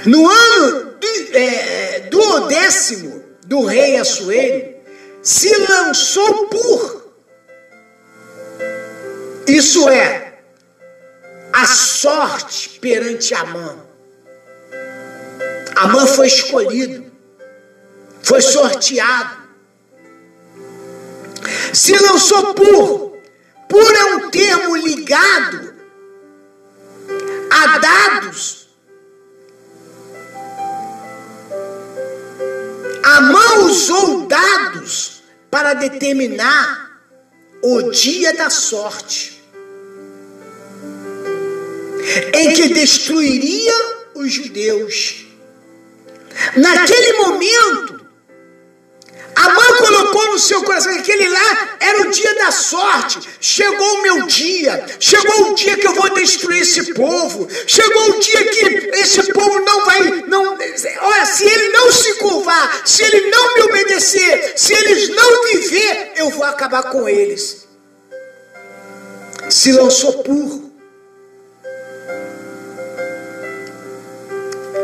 No 0.05 0.28
ano 0.28 0.96
do, 0.98 1.37
é, 1.38 2.00
do 2.11 2.48
décimo 2.48 3.22
do 3.46 3.64
rei 3.64 3.96
Assuero, 3.96 4.74
se 5.22 5.57
lançou 5.68 6.48
por, 6.48 7.14
isso 9.46 9.88
é, 9.88 10.40
a 11.52 11.64
sorte 11.64 12.70
perante 12.81 13.33
Amã. 13.35 13.76
Amã 15.76 16.07
foi 16.09 16.26
escolhido, 16.26 17.05
foi 18.20 18.42
sorteado. 18.42 19.42
Se 21.72 21.96
lançou 22.02 22.52
por, 22.52 23.16
por 23.68 23.94
é 23.94 24.05
um 24.16 24.28
termo 24.28 24.74
ligado 24.74 25.62
a 27.83 28.11
dados. 28.21 28.68
Amã 33.05 33.55
usou 33.64 34.27
dados 34.27 35.23
para 35.51 35.75
determinar 35.75 37.01
o 37.62 37.90
dia 37.90 38.35
da 38.35 38.49
sorte, 38.49 39.42
em 42.35 42.55
que 42.55 42.73
destruiria 42.73 43.73
os 44.14 44.33
judeus. 44.33 45.27
Naquele 46.57 47.12
momento, 47.18 48.02
a 49.42 49.55
mãe 49.55 49.78
colocou 49.78 50.26
no 50.33 50.38
seu 50.38 50.62
coração 50.62 50.92
que 50.92 51.00
aquele 51.00 51.28
lá 51.28 51.76
era 51.81 52.02
o 52.02 52.11
dia 52.11 52.35
da 52.37 52.50
sorte. 52.50 53.20
Chegou 53.40 53.94
o 53.94 54.02
meu 54.02 54.26
dia. 54.26 54.85
Chegou 55.00 55.50
o 55.50 55.55
dia 55.55 55.76
que 55.76 55.87
eu 55.87 55.94
vou 55.94 56.11
destruir 56.14 56.62
esse 56.62 56.94
povo. 56.94 57.48
Chegou 57.66 58.11
o 58.11 58.20
dia 58.20 58.44
que 58.44 58.90
esse 58.94 59.33
povo 59.33 59.61
não 59.61 59.85
vai. 59.85 60.24
Não, 60.26 60.57
olha, 61.00 61.26
se 61.26 61.44
ele 61.44 61.68
não 61.70 61.90
se 61.92 62.14
curvar 62.14 62.62
se 62.85 63.02
ele 63.02 63.31
não 63.31 63.55
me 63.55 63.62
obedecer, 63.62 64.52
se 64.57 64.72
eles 64.74 65.09
não 65.11 65.44
viver, 65.44 66.12
eu 66.16 66.31
vou 66.31 66.44
acabar 66.44 66.85
com 66.85 67.09
eles. 67.09 67.66
Se 69.50 69.72
lançou 69.72 70.22
puro. 70.22 70.72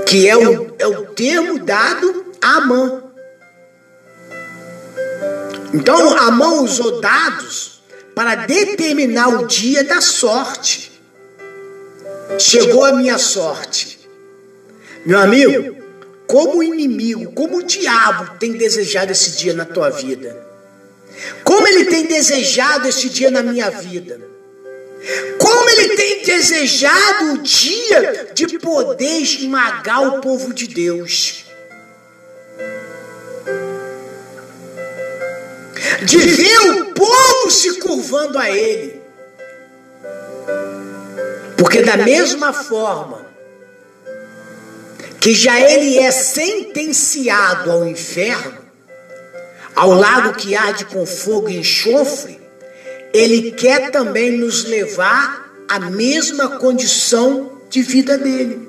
Que 0.07 0.29
é 0.29 0.37
o, 0.37 0.75
é 0.79 0.87
o 0.87 1.07
termo 1.15 1.59
dado 1.59 2.33
a 2.41 2.57
Amã. 2.57 3.08
Então 5.79 6.19
Amã 6.19 6.61
usou 6.61 7.01
dados 7.01 7.81
para 8.13 8.35
determinar 8.35 9.29
o 9.29 9.47
dia 9.47 9.85
da 9.85 10.01
sorte. 10.01 10.91
Chegou 12.37 12.85
a 12.85 12.95
minha 12.95 13.17
sorte. 13.17 14.01
Meu 15.07 15.21
amigo, 15.21 15.77
como 16.27 16.59
o 16.59 16.63
inimigo, 16.65 17.31
como 17.31 17.59
o 17.59 17.63
diabo 17.63 18.39
tem 18.41 18.53
desejado 18.55 19.13
esse 19.13 19.37
dia 19.37 19.55
na 19.55 19.65
tua 19.65 19.89
vida. 19.91 20.45
Como 21.45 21.65
ele 21.69 21.85
tem 21.85 22.07
desejado 22.07 22.89
esse 22.89 23.09
dia 23.09 23.31
na 23.31 23.45
minha 23.45 23.71
vida. 23.71 24.21
Como 25.39 25.71
ele 25.71 25.95
tem 25.95 26.25
desejado 26.25 27.35
o 27.35 27.39
dia 27.39 28.31
de 28.35 28.59
poder 28.59 29.21
esmagar 29.21 30.03
o 30.09 30.21
povo 30.21 30.53
de 30.53 30.67
Deus. 30.67 31.48
De 36.05 36.19
ver 36.19 36.61
o 36.73 36.85
povo 36.87 37.51
se 37.51 37.79
curvando 37.81 38.39
a 38.39 38.51
ele. 38.51 39.01
Porque 41.57 41.83
da 41.83 41.97
mesma 41.97 42.53
forma 42.53 43.27
que 45.21 45.35
já 45.35 45.61
ele 45.61 45.99
é 45.99 46.11
sentenciado 46.11 47.71
ao 47.71 47.87
inferno, 47.87 48.59
ao 49.75 49.91
lago 49.91 50.35
que 50.35 50.55
arde 50.55 50.85
com 50.87 51.05
fogo 51.05 51.49
e 51.49 51.59
enxofre, 51.59 52.41
ele 53.13 53.53
quer 53.53 53.91
também 53.91 54.33
nos 54.33 54.65
levar 54.65 55.53
à 55.69 55.79
mesma 55.81 56.59
condição 56.59 57.61
de 57.69 57.83
vida 57.83 58.17
dele. 58.17 58.68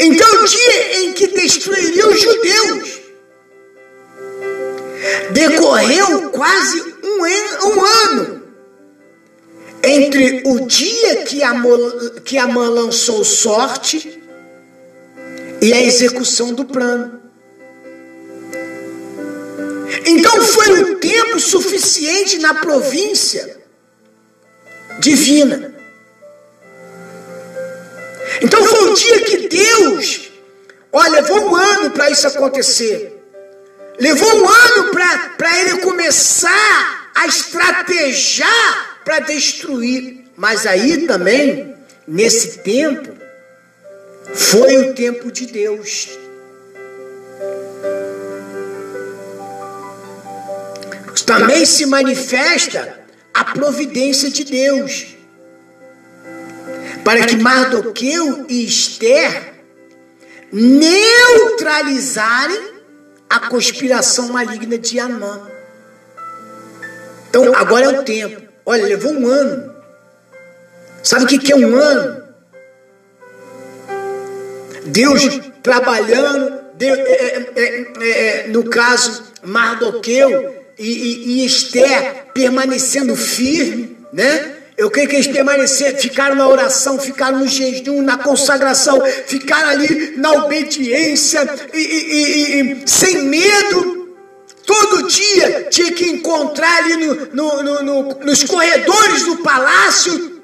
Então, 0.00 0.42
o 0.42 0.46
dia 0.46 1.00
em 1.00 1.12
que 1.12 1.28
destruiria 1.28 2.08
os 2.08 2.20
judeus 2.20 3.02
decorreu 5.32 6.30
quase 6.30 6.94
um, 7.02 7.68
um 7.68 7.84
ano 7.84 8.42
entre 9.82 10.42
o 10.46 10.66
dia 10.66 11.24
que 11.24 11.42
Amã, 11.42 11.76
que 12.24 12.38
Amã 12.38 12.68
lançou 12.68 13.24
sorte 13.24 14.22
e 15.60 15.72
a 15.72 15.82
execução 15.82 16.52
do 16.54 16.64
plano. 16.64 17.20
Então 20.06 20.40
foi 20.42 20.82
um 20.82 20.98
tempo 20.98 21.38
suficiente 21.40 22.38
na 22.38 22.54
província 22.54 23.60
divina. 24.98 25.71
Então 28.42 28.64
foi 28.64 28.90
um 28.90 28.94
dia 28.94 29.20
que 29.20 29.48
Deus, 29.48 30.30
olha, 30.92 31.20
levou 31.20 31.50
um 31.50 31.54
ano 31.54 31.90
para 31.92 32.10
isso 32.10 32.26
acontecer. 32.26 33.16
Levou 34.00 34.28
um 34.34 34.48
ano 34.48 34.90
para 35.38 35.60
ele 35.60 35.78
começar 35.78 37.12
a 37.14 37.26
estrategiar 37.26 39.00
para 39.04 39.20
destruir. 39.20 40.24
Mas 40.36 40.66
aí 40.66 41.06
também, 41.06 41.76
nesse 42.06 42.58
tempo, 42.58 43.12
foi 44.34 44.76
o 44.78 44.94
tempo 44.94 45.30
de 45.30 45.46
Deus. 45.46 46.08
Também 51.24 51.64
se 51.64 51.86
manifesta 51.86 53.00
a 53.32 53.44
providência 53.44 54.28
de 54.28 54.42
Deus. 54.44 55.21
Para 57.04 57.26
que 57.26 57.36
Mardoqueu 57.36 58.46
e 58.48 58.64
Esther 58.64 59.54
neutralizarem 60.52 62.72
a 63.28 63.40
conspiração 63.48 64.28
maligna 64.28 64.78
de 64.78 65.00
Amã. 65.00 65.48
Então, 67.28 67.52
agora 67.56 67.86
é 67.86 68.00
o 68.00 68.04
tempo. 68.04 68.40
Olha, 68.64 68.84
levou 68.84 69.12
um 69.12 69.26
ano. 69.26 69.74
Sabe 71.02 71.24
o 71.24 71.26
que 71.26 71.50
é 71.50 71.56
um 71.56 71.74
ano? 71.74 72.22
Deus 74.86 75.40
trabalhando, 75.62 76.60
Deus, 76.74 76.98
é, 76.98 77.02
é, 77.02 77.52
é, 77.56 78.44
é 78.44 78.48
no 78.48 78.64
caso 78.64 79.24
Mardoqueu 79.42 80.62
e, 80.78 80.88
e, 80.88 81.40
e 81.40 81.46
Esther 81.46 82.26
permanecendo 82.34 83.16
firme, 83.16 83.96
né? 84.12 84.61
Eu 84.82 84.90
creio 84.90 85.08
que 85.08 85.14
eles 85.14 85.28
permaneceram, 85.28 85.96
ficaram 85.96 86.34
na 86.34 86.48
oração, 86.48 86.98
ficaram 86.98 87.38
no 87.38 87.46
jejum, 87.46 88.02
na 88.02 88.18
consagração, 88.18 89.00
ficaram 89.28 89.68
ali 89.68 90.16
na 90.16 90.32
obediência 90.32 91.48
e, 91.72 91.78
e, 91.78 92.82
e 92.82 92.90
sem 92.90 93.22
medo. 93.22 94.16
Todo 94.66 95.06
dia 95.06 95.68
tinha 95.70 95.92
que 95.92 96.06
encontrar 96.06 96.78
ali 96.78 96.96
no, 96.96 97.62
no, 97.62 97.82
no, 97.84 98.02
nos 98.24 98.42
corredores 98.42 99.22
do 99.22 99.36
palácio. 99.36 100.42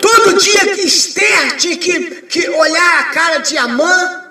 Todo 0.00 0.38
dia 0.38 0.76
que 0.76 0.82
Esther 0.82 1.56
tinha 1.56 1.76
que, 1.76 2.22
que 2.22 2.48
olhar 2.50 3.00
a 3.00 3.04
cara 3.06 3.38
de 3.38 3.58
Amã. 3.58 4.22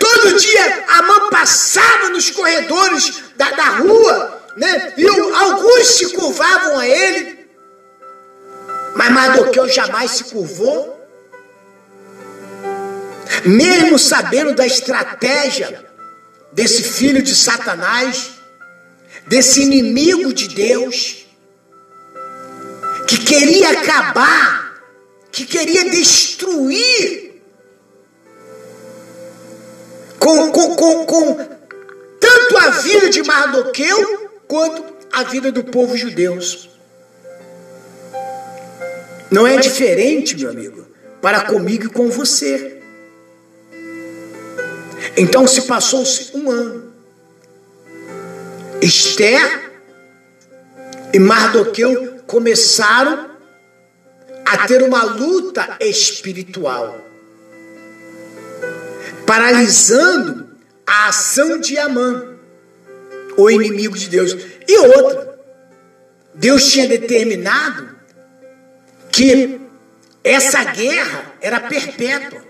Todo 0.00 0.36
dia 0.36 0.84
Amã 0.88 1.30
passava 1.30 2.08
nos 2.08 2.28
corredores 2.28 3.22
da, 3.36 3.52
da 3.52 3.68
rua, 3.76 4.37
né? 4.58 4.94
E 4.96 5.06
alguns 5.06 5.86
se 5.86 6.12
curvavam 6.14 6.78
a 6.78 6.86
ele. 6.86 7.38
Mas 8.94 9.12
Mardoqueu 9.12 9.68
jamais 9.68 10.10
se 10.10 10.24
curvou. 10.24 10.98
Mesmo 13.44 13.98
sabendo 13.98 14.54
da 14.54 14.66
estratégia 14.66 15.86
desse 16.52 16.82
filho 16.82 17.22
de 17.22 17.34
Satanás, 17.36 18.30
desse 19.26 19.62
inimigo 19.62 20.32
de 20.32 20.48
Deus, 20.48 21.26
que 23.06 23.18
queria 23.18 23.70
acabar, 23.70 24.82
que 25.30 25.46
queria 25.46 25.88
destruir 25.88 27.42
com, 30.18 30.50
com, 30.50 30.74
com, 30.74 31.06
com 31.06 31.34
tanto 32.18 32.58
a 32.58 32.70
vida 32.70 33.08
de 33.08 33.22
Mardoqueu 33.22 34.27
quanto 34.48 34.82
a 35.12 35.22
vida 35.22 35.52
do 35.52 35.62
povo 35.62 35.96
judeu. 35.96 36.38
Não 39.30 39.46
é 39.46 39.58
diferente, 39.58 40.36
meu 40.36 40.50
amigo, 40.50 40.86
para 41.20 41.42
comigo 41.42 41.84
e 41.84 41.90
com 41.90 42.08
você. 42.08 42.80
Então 45.16 45.46
se 45.46 45.62
passou-se 45.62 46.36
um 46.36 46.50
ano. 46.50 46.94
Esther 48.80 49.70
e 51.12 51.18
Mardoqueu 51.18 52.20
começaram 52.26 53.28
a 54.44 54.66
ter 54.66 54.82
uma 54.82 55.02
luta 55.02 55.76
espiritual, 55.80 56.98
paralisando 59.26 60.48
a 60.86 61.08
ação 61.08 61.58
de 61.58 61.76
Amã, 61.76 62.37
o 63.38 63.50
inimigo 63.50 63.96
de 63.96 64.08
Deus. 64.08 64.36
E 64.66 64.78
outra, 64.78 65.38
Deus 66.34 66.70
tinha 66.70 66.88
determinado 66.88 67.96
que 69.12 69.60
essa 70.24 70.64
guerra 70.64 71.34
era 71.40 71.60
perpétua. 71.60 72.48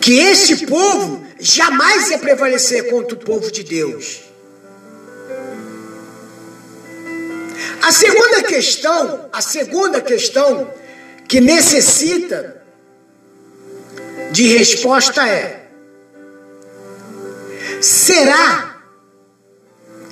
que 0.00 0.20
este 0.20 0.66
povo 0.66 1.22
jamais 1.38 2.10
ia 2.10 2.18
prevalecer 2.18 2.88
contra 2.88 3.14
o 3.14 3.20
povo 3.20 3.52
de 3.52 3.62
Deus. 3.62 4.20
A 7.82 7.92
segunda 7.92 8.42
questão, 8.44 9.28
a 9.30 9.42
segunda 9.42 10.00
questão 10.00 10.72
que 11.28 11.42
necessita 11.42 12.57
de 14.38 14.56
resposta 14.56 15.26
é: 15.26 15.68
será 17.80 18.80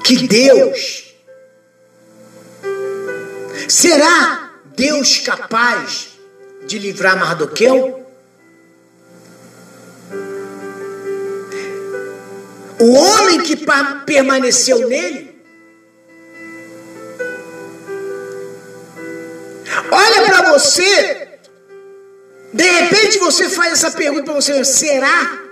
que 0.03 0.27
Deus, 0.27 1.15
será 3.69 4.51
Deus 4.75 5.21
capaz 5.21 6.09
de 6.67 6.77
livrar 6.77 7.17
Mardoqueu? 7.17 8.05
O 12.81 12.93
homem 12.95 13.43
que 13.43 13.57
permaneceu 14.05 14.89
nele? 14.89 15.41
Olha 19.93 20.23
para 20.25 20.53
você 20.53 21.26
de 22.57 22.71
repente 22.71 23.19
você 23.19 23.51
faz 23.51 23.73
essa 23.73 23.91
pergunta 23.91 24.25
para 24.25 24.35
você: 24.35 24.65
será 24.65 25.43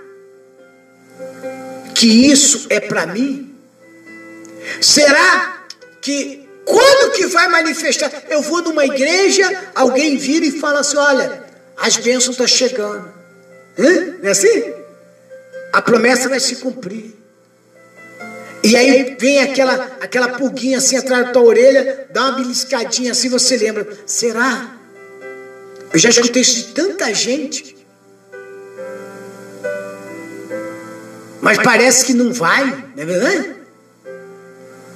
que 1.93 2.07
isso 2.07 2.65
é 2.69 2.79
para 2.79 3.05
mim? 3.05 3.55
Será 4.81 5.65
que 6.01 6.49
quando 6.65 7.13
que 7.13 7.27
vai 7.27 7.47
manifestar? 7.47 8.11
Eu 8.27 8.41
vou 8.41 8.63
numa 8.63 8.85
igreja, 8.85 9.69
alguém 9.75 10.17
vira 10.17 10.47
e 10.47 10.59
fala 10.59 10.79
assim: 10.79 10.97
olha, 10.97 11.43
as 11.77 11.95
bênçãos 11.97 12.33
estão 12.33 12.47
tá 12.47 12.51
chegando. 12.51 13.13
Hã? 13.77 14.15
Não 14.19 14.27
é 14.27 14.31
assim? 14.31 14.73
A 15.71 15.81
promessa 15.81 16.27
vai 16.27 16.39
se 16.39 16.55
cumprir. 16.55 17.13
E 18.63 18.75
aí 18.75 19.15
vem 19.19 19.43
aquela, 19.43 19.91
aquela 20.01 20.29
pulguinha 20.29 20.79
assim 20.79 20.97
atrás 20.97 21.27
da 21.27 21.31
tua 21.31 21.43
orelha, 21.43 22.07
dá 22.11 22.23
uma 22.23 22.31
beliscadinha 22.31 23.11
assim, 23.11 23.29
você 23.29 23.57
lembra. 23.57 23.87
Será? 24.07 24.74
Eu 25.95 25.99
já 25.99 26.09
escutei 26.09 26.41
isso 26.41 26.55
de 26.55 26.73
tanta 26.73 27.13
gente. 27.13 27.73
Mas 31.39 31.57
parece 31.57 32.05
que 32.05 32.13
não 32.13 32.33
vai, 32.33 32.65
não 32.93 33.01
é 33.01 33.05
verdade? 33.05 33.55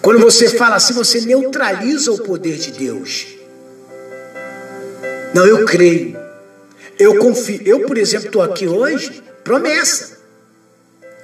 Quando 0.01 0.19
você 0.19 0.49
fala 0.49 0.75
assim, 0.75 0.93
você 0.93 1.21
neutraliza 1.21 2.11
o 2.11 2.21
poder 2.21 2.57
de 2.57 2.73
Deus. 2.73 3.27
Não, 5.33 5.45
eu 5.45 5.63
creio. 5.63 6.19
Eu 6.99 7.17
confio. 7.17 7.61
Eu, 7.65 7.85
por 7.85 7.97
exemplo, 7.97 8.25
estou 8.25 8.41
aqui 8.41 8.67
hoje, 8.67 9.23
promessa. 9.41 10.19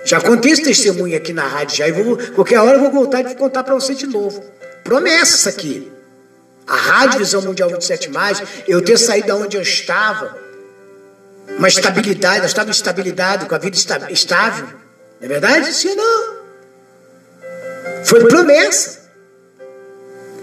Já 0.05 0.21
contei 0.21 0.53
esse 0.53 0.63
testemunho 0.63 1.17
aqui 1.17 1.33
na 1.33 1.45
rádio 1.45 1.75
já, 1.75 1.87
e 1.89 1.91
vou, 1.91 2.17
qualquer 2.33 2.61
hora 2.61 2.77
eu 2.77 2.81
vou 2.81 2.91
voltar 2.91 3.29
e 3.29 3.35
contar 3.35 3.65
para 3.65 3.73
você 3.73 3.93
de 3.93 4.07
novo. 4.07 4.41
Promessa 4.85 5.49
aqui. 5.49 5.91
A 6.67 6.75
Rádio 6.75 7.19
Visão 7.19 7.41
Mundial 7.41 7.69
27, 7.69 8.09
eu 8.67 8.83
ter 8.83 8.97
saído 8.97 9.27
da 9.27 9.35
onde 9.35 9.55
eu 9.55 9.61
estava, 9.61 10.35
uma 11.57 11.67
estabilidade, 11.67 12.39
eu 12.39 12.45
estava 12.45 12.71
estabilidade, 12.71 13.45
com 13.45 13.53
a 13.53 13.57
vida 13.57 13.77
estável. 14.09 14.65
Não 14.65 15.25
é 15.25 15.27
verdade? 15.27 15.71
Sim, 15.73 15.95
não. 15.95 16.35
Foi 18.03 18.25
promessa. 18.27 19.05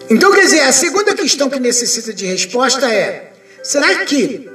Então, 0.09 0.33
quer 0.33 0.43
dizer, 0.43 0.61
a 0.61 0.73
segunda 0.73 1.15
questão 1.15 1.49
que 1.49 1.59
necessita 1.59 2.13
de 2.13 2.27
resposta 2.27 2.93
é: 2.93 3.33
será 3.63 4.05
que 4.05 4.51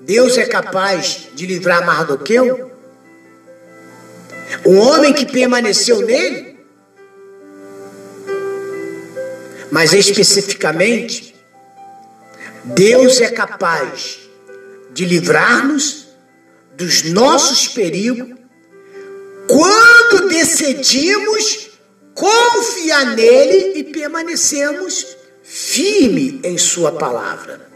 Deus 0.00 0.36
é 0.38 0.46
capaz 0.46 1.28
de 1.34 1.46
livrar 1.46 1.84
Mardoqueu? 1.84 2.72
O 4.64 4.74
homem 4.76 5.12
que 5.12 5.26
permaneceu 5.26 6.00
nele, 6.02 6.51
mas 9.72 9.94
especificamente, 9.94 11.34
Deus 12.62 13.22
é 13.22 13.30
capaz 13.30 14.18
de 14.92 15.06
livrar-nos 15.06 16.08
dos 16.76 17.04
nossos 17.04 17.68
perigos 17.68 18.38
quando 19.48 20.28
decidimos 20.28 21.70
confiar 22.12 23.16
nele 23.16 23.78
e 23.78 23.84
permanecemos 23.84 25.16
firme 25.42 26.38
em 26.44 26.58
sua 26.58 26.92
palavra. 26.92 27.66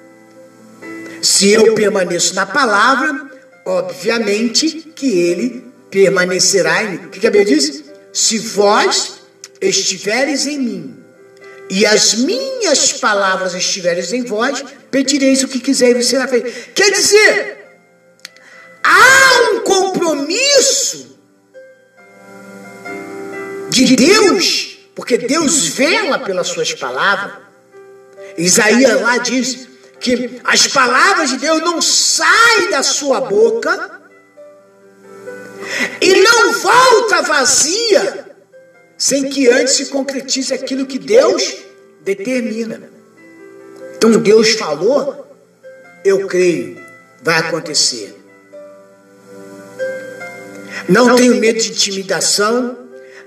Se 1.23 1.51
eu 1.51 1.75
permaneço 1.75 2.35
na 2.35 2.45
palavra, 2.45 3.27
obviamente 3.65 4.93
que 4.95 5.19
ele 5.19 5.65
permanecerá 5.91 6.85
em 6.85 6.91
mim. 6.91 7.07
O 7.07 7.09
que, 7.09 7.27
a 7.27 7.31
Bíblia 7.31 7.57
diz? 7.57 7.85
Se 8.13 8.39
vós 8.39 9.15
estiveres 9.63 10.47
em 10.47 10.59
mim 10.59 10.96
e 11.69 11.85
as 11.85 12.15
minhas 12.15 12.93
palavras 12.93 13.55
estiveres 13.55 14.13
em 14.13 14.23
vós, 14.23 14.63
pedireis 14.91 15.43
o 15.43 15.49
que 15.49 15.59
quiseres 15.59 16.07
e 16.07 16.11
será 16.11 16.29
feito. 16.29 16.71
Quer 16.73 16.93
dizer, 16.93 17.59
há 18.83 19.51
um 19.53 19.61
compromisso 19.61 21.19
de 23.71 23.97
Deus, 23.97 24.79
porque 24.95 25.19
Deus 25.19 25.67
vela 25.67 26.19
pelas 26.21 26.49
suas 26.49 26.73
palavras. 26.73 27.33
Isaías 28.39 29.01
lá 29.01 29.19
diz 29.19 29.69
que 29.99 30.41
as 30.45 30.69
palavras 30.69 31.31
de 31.31 31.39
Deus 31.39 31.61
não 31.63 31.83
saem 31.83 32.71
da 32.71 32.83
sua 32.83 33.21
boca 33.23 34.01
e 36.01 36.15
não 36.23 36.53
volta 36.53 37.23
vazia 37.23 38.26
sem 38.97 39.29
que 39.29 39.49
antes 39.49 39.75
se 39.75 39.87
concretize 39.87 40.53
aquilo 40.55 40.87
que 40.87 40.99
Deus 40.99 41.57
determina. 42.03 42.91
Então 43.97 44.13
Deus 44.13 44.53
falou, 44.53 45.27
eu 46.05 46.27
creio, 46.27 46.79
vai 47.23 47.39
acontecer. 47.39 48.15
Não 50.89 51.17
tenho 51.17 51.37
medo 51.37 51.59
de 51.59 51.71
intimidação, 51.71 52.79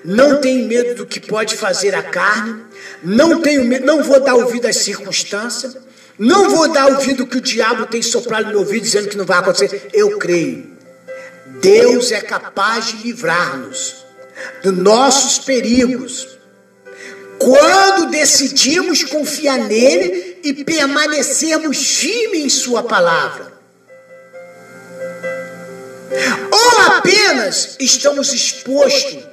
não 0.04 0.40
tenho 0.40 0.68
medo 0.68 0.96
do 0.96 1.06
que 1.06 1.20
pode 1.20 1.58
fazer 1.58 1.94
a 1.94 2.02
carne, 2.02 2.64
não 3.04 3.42
tenho 3.42 3.66
medo, 3.66 3.86
não 3.86 4.02
vou 4.02 4.20
dar 4.20 4.36
ouvido 4.36 4.68
às 4.68 4.78
circunstâncias, 4.78 5.78
não 6.18 6.50
vou 6.50 6.72
dar 6.72 6.88
ouvido 6.88 7.28
que 7.28 7.38
o 7.38 7.42
diabo 7.42 7.86
tem 7.86 8.02
soprado 8.02 8.46
no 8.46 8.52
meu 8.52 8.60
ouvido 8.60 8.84
dizendo 8.84 9.10
que 9.10 9.18
não 9.18 9.26
vai 9.26 9.40
acontecer. 9.40 9.90
Eu 9.94 10.18
creio. 10.18 10.78
Deus 11.62 12.12
é 12.12 12.22
capaz 12.22 12.88
de 12.88 13.04
livrar-nos 13.04 14.09
dos 14.64 14.74
nossos 14.78 15.40
perigos. 15.40 16.28
Quando 17.38 18.10
decidimos 18.12 19.04
confiar 19.04 19.58
nele 19.60 20.40
e 20.44 20.64
permanecermos 20.64 21.78
firmes 21.78 22.44
em 22.44 22.50
Sua 22.50 22.84
palavra. 22.84 23.54
Ou 26.52 26.82
apenas 26.98 27.78
estamos 27.80 28.34
expostos 28.34 29.24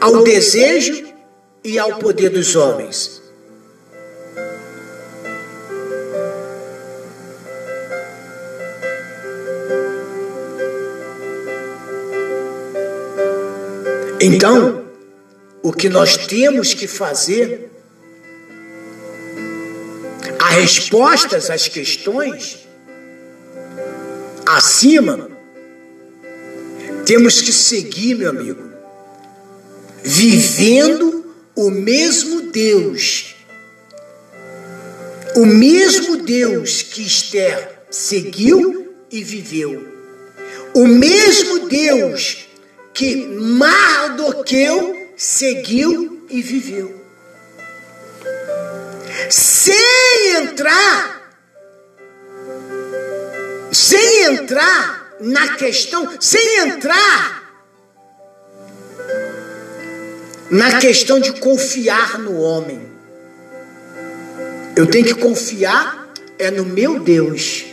ao 0.00 0.22
desejo 0.22 1.08
e 1.62 1.78
ao 1.78 1.98
poder 1.98 2.28
dos 2.30 2.54
homens. 2.54 3.23
Então, 14.34 14.84
o 15.62 15.72
que 15.72 15.88
nós 15.88 16.16
temos 16.26 16.74
que 16.74 16.88
fazer, 16.88 17.70
a 20.40 20.48
respostas 20.48 21.50
às 21.50 21.68
questões? 21.68 22.66
Acima, 24.44 25.30
temos 27.06 27.42
que 27.42 27.52
seguir, 27.52 28.16
meu 28.16 28.30
amigo, 28.30 28.72
vivendo 30.02 31.32
o 31.54 31.70
mesmo 31.70 32.50
Deus, 32.50 33.36
o 35.36 35.46
mesmo 35.46 36.16
Deus 36.16 36.82
que 36.82 37.02
Esther 37.02 37.84
seguiu 37.88 38.96
e 39.12 39.22
viveu, 39.22 39.86
o 40.74 40.88
mesmo 40.88 41.68
Deus 41.68 42.43
que 42.94 43.26
Mardoqueu 43.26 45.10
seguiu 45.16 46.26
e 46.30 46.40
viveu. 46.40 47.04
Sem 49.28 50.36
entrar, 50.36 51.30
sem 53.72 54.24
entrar 54.24 55.16
na 55.20 55.54
questão, 55.56 56.08
sem 56.20 56.58
entrar 56.60 57.42
na 60.50 60.78
questão 60.78 61.18
de 61.18 61.32
confiar 61.40 62.18
no 62.18 62.40
homem. 62.40 62.88
Eu 64.76 64.86
tenho 64.86 65.04
que 65.04 65.14
confiar 65.14 66.04
é 66.38 66.50
no 66.50 66.64
meu 66.64 67.00
Deus. 67.00 67.64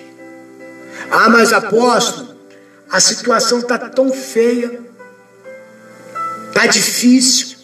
Ah, 1.09 1.29
mas 1.29 1.51
apóstolo, 1.51 2.35
a 2.89 2.99
situação 2.99 3.59
está 3.59 3.77
tão 3.77 4.13
feia. 4.13 4.90
Está 6.51 6.67
difícil. 6.67 7.57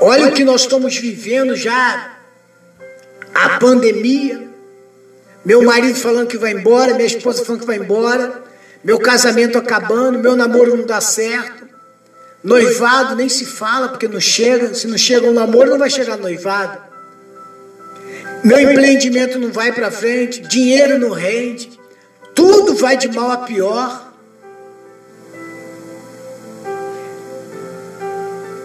Olha 0.00 0.28
o 0.28 0.32
que 0.32 0.42
nós 0.42 0.62
estamos 0.62 0.96
vivendo 0.96 1.54
já. 1.54 2.16
A 3.34 3.58
pandemia. 3.58 4.48
Meu 5.44 5.62
marido 5.62 5.94
falando 5.94 6.26
que 6.26 6.38
vai 6.38 6.52
embora, 6.52 6.94
minha 6.94 7.06
esposa 7.06 7.44
falando 7.44 7.60
que 7.60 7.66
vai 7.66 7.76
embora. 7.76 8.42
Meu 8.82 8.98
casamento 8.98 9.58
acabando, 9.58 10.18
meu 10.18 10.34
namoro 10.34 10.74
não 10.74 10.86
dá 10.86 11.02
certo. 11.02 11.68
Noivado 12.42 13.14
nem 13.14 13.28
se 13.28 13.44
fala, 13.44 13.90
porque 13.90 14.08
não 14.08 14.20
chega. 14.20 14.72
Se 14.74 14.86
não 14.86 14.96
chega 14.96 15.28
o 15.28 15.34
namoro, 15.34 15.70
não 15.70 15.78
vai 15.78 15.90
chegar 15.90 16.16
noivado. 16.16 16.80
Meu 18.42 18.58
empreendimento 18.58 19.38
não 19.38 19.52
vai 19.52 19.70
para 19.70 19.90
frente, 19.90 20.40
dinheiro 20.40 20.98
não 20.98 21.10
rende. 21.10 21.78
Tudo 22.34 22.74
vai 22.74 22.96
de 22.96 23.08
mal 23.08 23.30
a 23.30 23.38
pior. 23.38 24.09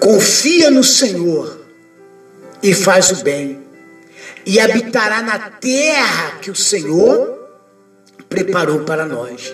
Confia 0.06 0.70
no 0.70 0.84
Senhor 0.84 1.66
e 2.62 2.76
faz 2.76 3.10
o 3.10 3.24
bem. 3.24 3.66
e 4.45 4.60
habitará 4.60 5.24
na 5.24 5.39
terra 5.49 6.38
que 6.39 6.51
o 6.51 6.56
Senhor 6.56 7.49
preparou 8.30 8.82
para 8.82 9.03
nós. 9.03 9.51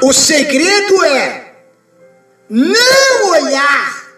O 0.00 0.10
segredo 0.10 1.04
é 1.04 1.54
não 2.48 3.30
olhar 3.32 4.08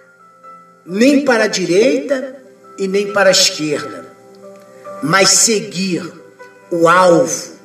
nem 0.87 1.25
para 1.25 1.45
a 1.45 1.49
direita 1.49 2.41
e 2.79 2.87
nem 2.87 3.13
para 3.13 3.31
a 3.31 3.33
esquerda, 3.33 4.07
mas 5.03 5.31
seguir 5.31 6.13
o 6.71 6.89
alvo 6.89 7.59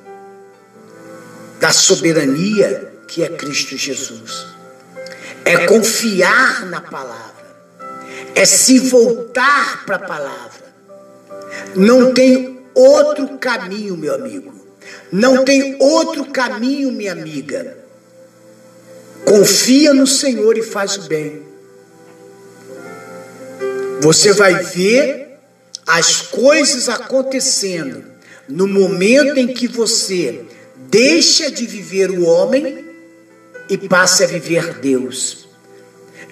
da 1.60 1.72
soberania 1.72 2.92
que 3.08 3.22
é 3.22 3.30
Cristo 3.30 3.78
Jesus. 3.78 4.51
É 5.52 5.66
confiar 5.66 6.66
na 6.66 6.82
palavra, 6.82 7.56
é 8.36 8.46
se 8.46 8.80
voltar 8.80 9.86
para 9.86 9.98
a 9.98 10.00
palavra. 10.00 10.72
Não 11.76 12.14
tem 12.14 12.62
outro 12.74 13.38
caminho, 13.38 13.98
meu 13.98 14.16
amigo. 14.16 14.54
Não 15.12 15.44
tem 15.44 15.78
outro 15.80 16.26
caminho, 16.26 16.92
minha 16.92 17.12
amiga. 17.12 17.78
Confia 19.26 19.94
no 19.94 20.08
Senhor 20.08 20.58
e 20.58 20.64
faz 20.64 20.98
o 20.98 21.02
bem. 21.04 21.44
Você 24.02 24.34
vai 24.34 24.64
ver 24.64 25.38
as 25.86 26.22
coisas 26.22 26.90
acontecendo 26.90 28.04
no 28.48 28.68
momento 28.68 29.38
em 29.38 29.48
que 29.48 29.68
você 29.68 30.46
deixa 30.90 31.52
de 31.52 31.66
viver 31.66 32.10
o 32.10 32.24
homem 32.24 32.86
e 33.70 33.78
passa 33.78 34.24
a 34.24 34.28
viver 34.28 34.80
Deus. 34.80 35.41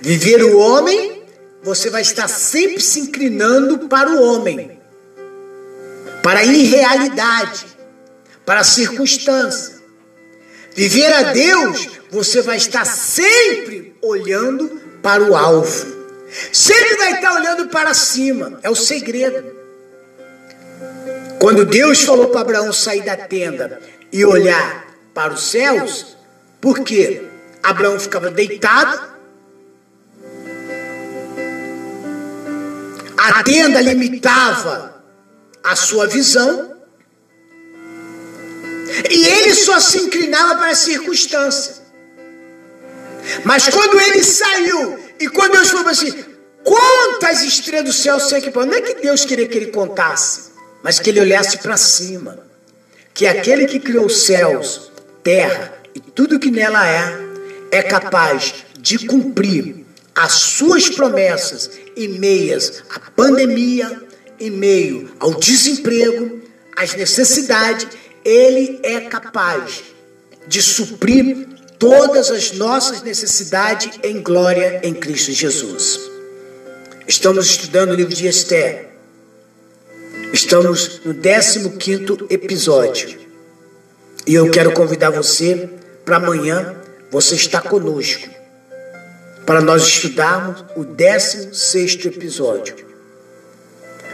Viver 0.02 0.43
o 0.43 0.58
homem, 0.58 1.24
você 1.62 1.89
vai 1.89 2.02
estar 2.02 2.28
sempre 2.28 2.80
se 2.82 3.02
inclinando 3.02 3.89
para 3.89 4.10
o 4.10 4.24
homem, 4.24 4.80
para 6.24 6.39
a 6.39 6.45
irrealidade, 6.45 7.66
para 8.45 8.62
a 8.62 8.64
circunstância. 8.64 9.80
Viver 10.74 11.12
a 11.12 11.34
Deus, 11.34 11.89
você 12.10 12.41
vai 12.41 12.58
estar 12.58 12.86
sempre 12.86 13.95
olhando 14.02 14.82
para 15.02 15.22
o 15.24 15.36
alvo. 15.36 16.00
Sempre 16.54 16.95
vai 16.95 17.14
estar 17.14 17.34
olhando 17.34 17.68
para 17.68 17.93
cima. 17.93 18.60
É 18.64 18.70
o 18.70 18.76
segredo. 18.76 19.60
Quando 21.39 21.66
Deus 21.66 22.04
falou 22.04 22.30
para 22.30 22.41
Abraão 22.41 22.72
sair 22.72 23.04
da 23.04 23.18
tenda 23.18 23.82
e 24.12 24.24
olhar 24.24 24.88
para 25.14 25.34
os 25.34 25.43
céus, 25.43 26.18
por 26.62 26.80
quê? 26.82 27.24
Abraão 27.64 28.00
ficava 28.00 28.30
deitado, 28.30 29.18
a 33.20 33.43
tenda 33.43 33.82
limitava 33.82 35.03
a 35.63 35.76
sua 35.76 36.07
visão, 36.07 36.74
e 39.09 39.28
ele 39.28 39.53
só 39.53 39.80
se 39.80 39.99
inclinava 39.99 40.55
para 40.55 40.70
a 40.70 40.76
circunstância. 40.76 41.76
Mas 43.43 43.67
quando 43.67 43.99
ele 43.99 44.24
saiu, 44.24 44.97
e 45.20 45.28
quando 45.28 45.51
Deus 45.51 45.70
falou 45.70 45.89
assim: 45.89 46.13
quantas 46.63 47.41
estrelas 47.41 47.86
do 47.86 47.93
céu 47.93 48.20
você 48.20 48.38
equipou? 48.38 48.65
Não 48.65 48.74
é 48.74 48.82
que 48.82 48.95
Deus 48.95 49.26
queria 49.26 49.47
que 49.47 49.57
ele 49.57 49.67
contasse, 49.67 50.51
mas 50.82 50.99
que 50.99 51.09
ele 51.09 51.20
olhasse 51.20 51.57
para 51.57 51.78
cima. 51.78 52.39
Que 53.13 53.28
aquele 53.28 53.65
que 53.65 53.80
criou 53.80 54.05
os 54.05 54.24
céus, 54.24 54.91
terra 55.22 55.74
e 55.93 55.99
tudo 55.99 56.39
que 56.39 56.49
nela 56.49 56.88
é, 56.88 57.13
é 57.72 57.84
capaz 57.84 58.65
de 58.80 59.05
cumprir 59.05 59.79
as 60.20 60.34
suas 60.34 60.89
promessas 60.89 61.72
em 61.95 62.09
meias 62.20 62.84
à 62.93 62.99
pandemia, 62.99 64.01
em 64.38 64.51
meio 64.51 65.09
ao 65.17 65.34
desemprego, 65.36 66.41
às 66.76 66.93
necessidades, 66.93 67.88
ele 68.26 68.82
é 68.84 68.99
capaz 68.99 69.82
de 70.45 70.61
suprir 70.61 71.47
todas 71.80 72.30
as 72.32 72.51
nossas 72.51 73.01
necessidades 73.01 73.97
em 74.03 74.22
glória 74.22 74.82
em 74.84 74.93
Cristo 74.93 75.32
Jesus. 75.32 76.01
Estamos 77.07 77.45
estudando 77.45 77.91
o 77.91 77.95
livro 77.95 78.13
de 78.13 78.28
Esther. 78.28 78.89
Estamos 80.34 80.99
no 81.05 81.13
15 81.13 82.26
episódio. 82.30 83.17
E 84.28 84.34
eu 84.34 84.51
quero 84.51 84.74
convidar 84.74 85.11
você 85.11 85.70
para 86.03 86.17
amanhã 86.17 86.76
você 87.09 87.36
estar 87.36 87.61
conosco 87.61 88.39
para 89.50 89.62
nós 89.62 89.82
estudarmos 89.82 90.64
o 90.76 90.84
16 90.84 92.06
episódio. 92.06 92.76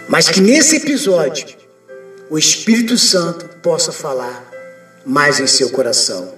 Mas 0.07 0.29
que 0.29 0.39
nesse 0.39 0.77
episódio 0.77 1.57
o 2.29 2.37
Espírito 2.37 2.97
Santo 2.97 3.45
possa 3.61 3.91
falar 3.91 4.49
mais 5.05 5.41
em 5.41 5.45
seu 5.45 5.71
coração. 5.71 6.35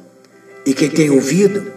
E 0.66 0.74
quem 0.74 0.90
tem 0.90 1.12
ouvido, 1.12 1.72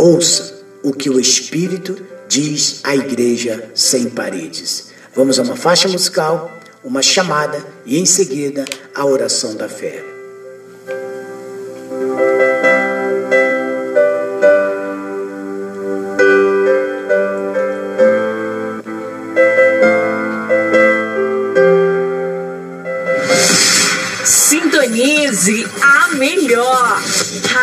ouça 0.00 0.52
o 0.82 0.92
que 0.92 1.08
o 1.08 1.20
Espírito 1.20 1.96
diz 2.26 2.80
à 2.82 2.96
igreja 2.96 3.70
sem 3.72 4.10
paredes. 4.10 4.86
Vamos 5.14 5.38
a 5.38 5.44
uma 5.44 5.54
faixa 5.54 5.86
musical, 5.86 6.50
uma 6.82 7.02
chamada 7.02 7.64
e 7.86 8.00
em 8.00 8.04
seguida 8.04 8.64
a 8.92 9.06
oração 9.06 9.54
da 9.54 9.68
fé. 9.68 10.13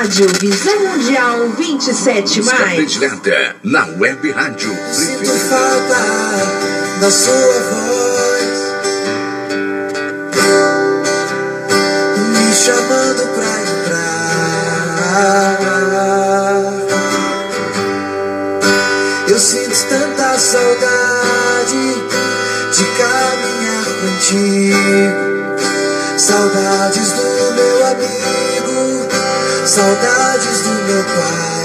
Rádio 0.01 0.27
Visão 0.39 0.79
Mundial 0.79 1.49
27 1.49 2.37
Música 2.39 2.57
mais. 2.57 2.73
predileta 2.75 3.55
na 3.63 3.85
web 3.99 4.31
rádio. 4.31 4.75
Sinto 4.91 5.29
falta 5.29 6.99
da 6.99 7.11
sua 7.11 7.59
voz 7.69 7.80
Saudades 29.71 30.63
do 30.63 30.73
meu 30.83 31.01
pai 31.05 31.60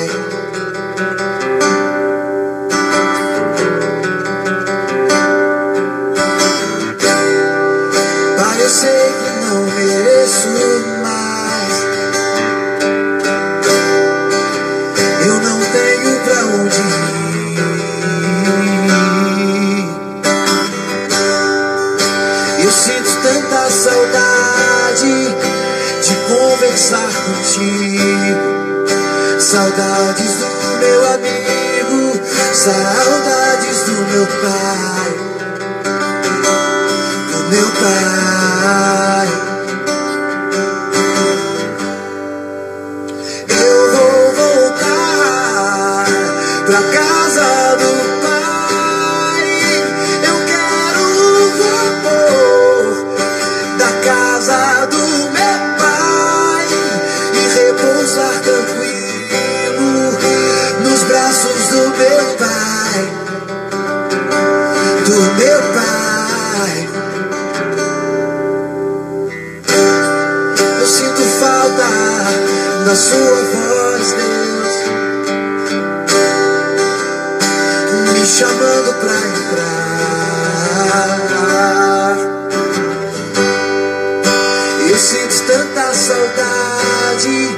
saudade 86.07 87.49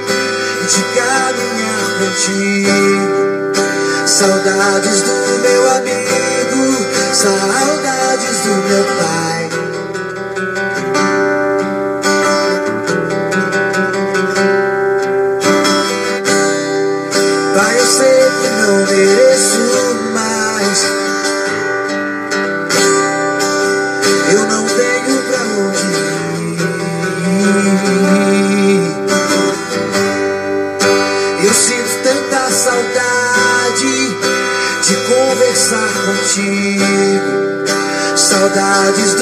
de 0.70 0.80
caminhar 0.96 1.88
contigo. 1.98 3.52
Saudades 4.06 5.02
do 5.02 5.38
meu 5.42 5.70
amigo, 5.70 6.62
saudades 7.12 8.36
do 8.44 8.54
meu 8.68 8.84
pai. 8.84 9.07
Saudades 38.58 39.17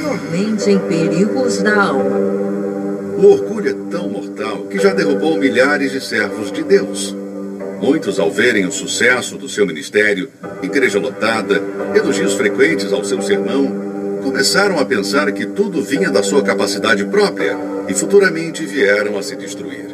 Somente 0.00 0.70
em 0.70 0.78
perigos 0.78 1.58
da 1.58 1.82
alma. 1.82 2.18
O 3.18 3.26
orgulho 3.26 3.70
é 3.70 3.74
tão 3.90 4.08
mortal 4.08 4.62
que 4.62 4.78
já 4.78 4.94
derrubou 4.94 5.36
milhares 5.36 5.92
de 5.92 6.00
servos 6.00 6.50
de 6.50 6.62
Deus. 6.62 7.14
Muitos, 7.80 8.18
ao 8.18 8.30
verem 8.30 8.64
o 8.66 8.72
sucesso 8.72 9.36
do 9.36 9.48
seu 9.48 9.66
ministério, 9.66 10.30
igreja 10.62 10.98
lotada, 10.98 11.62
elogios 11.94 12.32
frequentes 12.34 12.92
ao 12.92 13.04
seu 13.04 13.20
sermão, 13.20 14.20
começaram 14.22 14.78
a 14.78 14.86
pensar 14.86 15.30
que 15.32 15.44
tudo 15.44 15.82
vinha 15.82 16.10
da 16.10 16.22
sua 16.22 16.42
capacidade 16.42 17.04
própria 17.04 17.58
e 17.86 17.94
futuramente 17.94 18.64
vieram 18.64 19.18
a 19.18 19.22
se 19.22 19.36
destruir. 19.36 19.93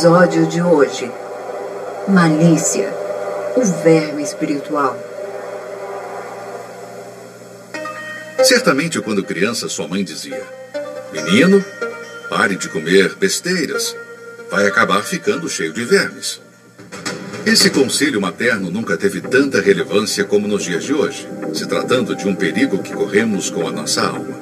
Episódio 0.00 0.46
de 0.46 0.62
hoje: 0.62 1.12
Malícia, 2.08 2.90
o 3.54 3.62
verme 3.82 4.22
espiritual. 4.22 4.98
Certamente, 8.42 8.98
quando 9.02 9.22
criança, 9.22 9.68
sua 9.68 9.86
mãe 9.86 10.02
dizia: 10.02 10.42
Menino, 11.12 11.62
pare 12.30 12.56
de 12.56 12.70
comer 12.70 13.14
besteiras, 13.16 13.94
vai 14.50 14.66
acabar 14.66 15.02
ficando 15.02 15.50
cheio 15.50 15.74
de 15.74 15.84
vermes. 15.84 16.40
Esse 17.44 17.68
conselho 17.68 18.22
materno 18.22 18.70
nunca 18.70 18.96
teve 18.96 19.20
tanta 19.20 19.60
relevância 19.60 20.24
como 20.24 20.48
nos 20.48 20.62
dias 20.62 20.82
de 20.82 20.94
hoje, 20.94 21.28
se 21.52 21.66
tratando 21.66 22.16
de 22.16 22.26
um 22.26 22.34
perigo 22.34 22.82
que 22.82 22.94
corremos 22.94 23.50
com 23.50 23.68
a 23.68 23.70
nossa 23.70 24.00
alma. 24.00 24.40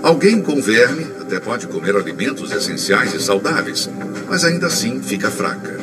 Alguém 0.00 0.40
com 0.40 0.62
verme 0.62 1.12
até 1.20 1.40
pode 1.40 1.66
comer 1.66 1.96
alimentos 1.96 2.52
essenciais 2.52 3.14
e 3.14 3.20
saudáveis, 3.20 3.90
mas 4.28 4.44
ainda 4.44 4.66
assim 4.66 5.00
fica 5.02 5.30
fraca. 5.30 5.78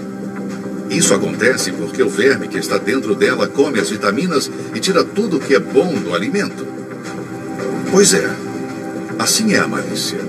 Isso 0.89 1.14
acontece 1.14 1.72
porque 1.72 2.04
o 2.04 2.10
verme 2.10 2.48
que 2.48 2.58
está 2.58 2.78
dentro 2.78 3.16
dela 3.16 3.48
come 3.48 3.80
as 3.80 3.89
vitaminas 3.89 4.52
e 4.76 4.80
tira 4.80 5.04
tudo 5.04 5.39
que 5.39 5.56
é 5.56 5.60
bom 5.60 5.94
do 5.96 6.14
alimento. 6.14 6.68
Pois 7.89 8.14
é, 8.14 8.30
assim 9.18 9.54
é 9.54 9.60
a 9.60 9.68
malícia. 9.68 10.20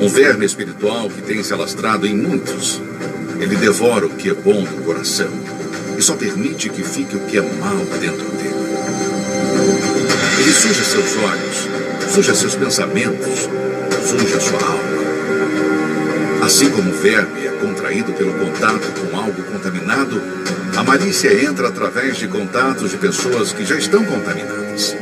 Um 0.00 0.08
verme 0.08 0.44
espiritual 0.44 1.08
que 1.08 1.22
tem 1.22 1.42
se 1.42 1.52
alastrado 1.52 2.06
em 2.06 2.16
muitos. 2.16 2.82
Ele 3.40 3.54
devora 3.56 4.06
o 4.06 4.10
que 4.10 4.30
é 4.30 4.34
bom 4.34 4.64
do 4.64 4.84
coração 4.84 5.30
e 5.96 6.02
só 6.02 6.14
permite 6.14 6.68
que 6.70 6.82
fique 6.82 7.16
o 7.16 7.20
que 7.20 7.38
é 7.38 7.42
mal 7.42 7.76
dentro 8.00 8.24
dele. 8.36 8.54
Ele 10.40 10.52
suja 10.52 10.84
seus 10.84 11.16
olhos, 11.16 12.12
suja 12.14 12.34
seus 12.34 12.54
pensamentos, 12.54 13.48
suja 14.06 14.40
sua 14.40 14.62
alma. 14.62 15.07
Assim 16.42 16.70
como 16.70 16.90
o 16.90 16.94
verme 16.94 17.46
é 17.46 17.50
contraído 17.50 18.12
pelo 18.12 18.32
contato 18.32 18.92
com 19.00 19.16
algo 19.16 19.42
contaminado, 19.42 20.22
a 20.76 20.82
malícia 20.82 21.44
entra 21.44 21.68
através 21.68 22.16
de 22.16 22.28
contatos 22.28 22.90
de 22.90 22.96
pessoas 22.96 23.52
que 23.52 23.64
já 23.64 23.76
estão 23.76 24.04
contaminadas. 24.04 24.96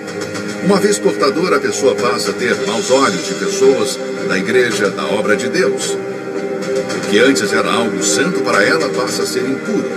Uma 0.64 0.80
vez 0.80 0.99
portadora, 0.99 1.57
a 1.57 1.61
pessoa 1.61 1.95
passa 1.95 2.30
a 2.30 2.34
ter 2.34 2.57
maus 2.66 2.91
olhos 2.91 3.26
de 3.26 3.34
pessoas 3.34 3.99
da 4.26 4.37
igreja, 4.37 4.91
da 4.91 5.05
obra 5.05 5.37
de 5.37 5.49
Deus. 5.49 5.91
O 5.91 7.09
que 7.09 7.18
antes 7.18 7.53
era 7.53 7.70
algo 7.70 8.03
santo 8.03 8.41
para 8.41 8.64
ela 8.64 8.89
passa 8.89 9.22
a 9.22 9.26
ser 9.26 9.43
impuro. 9.43 9.89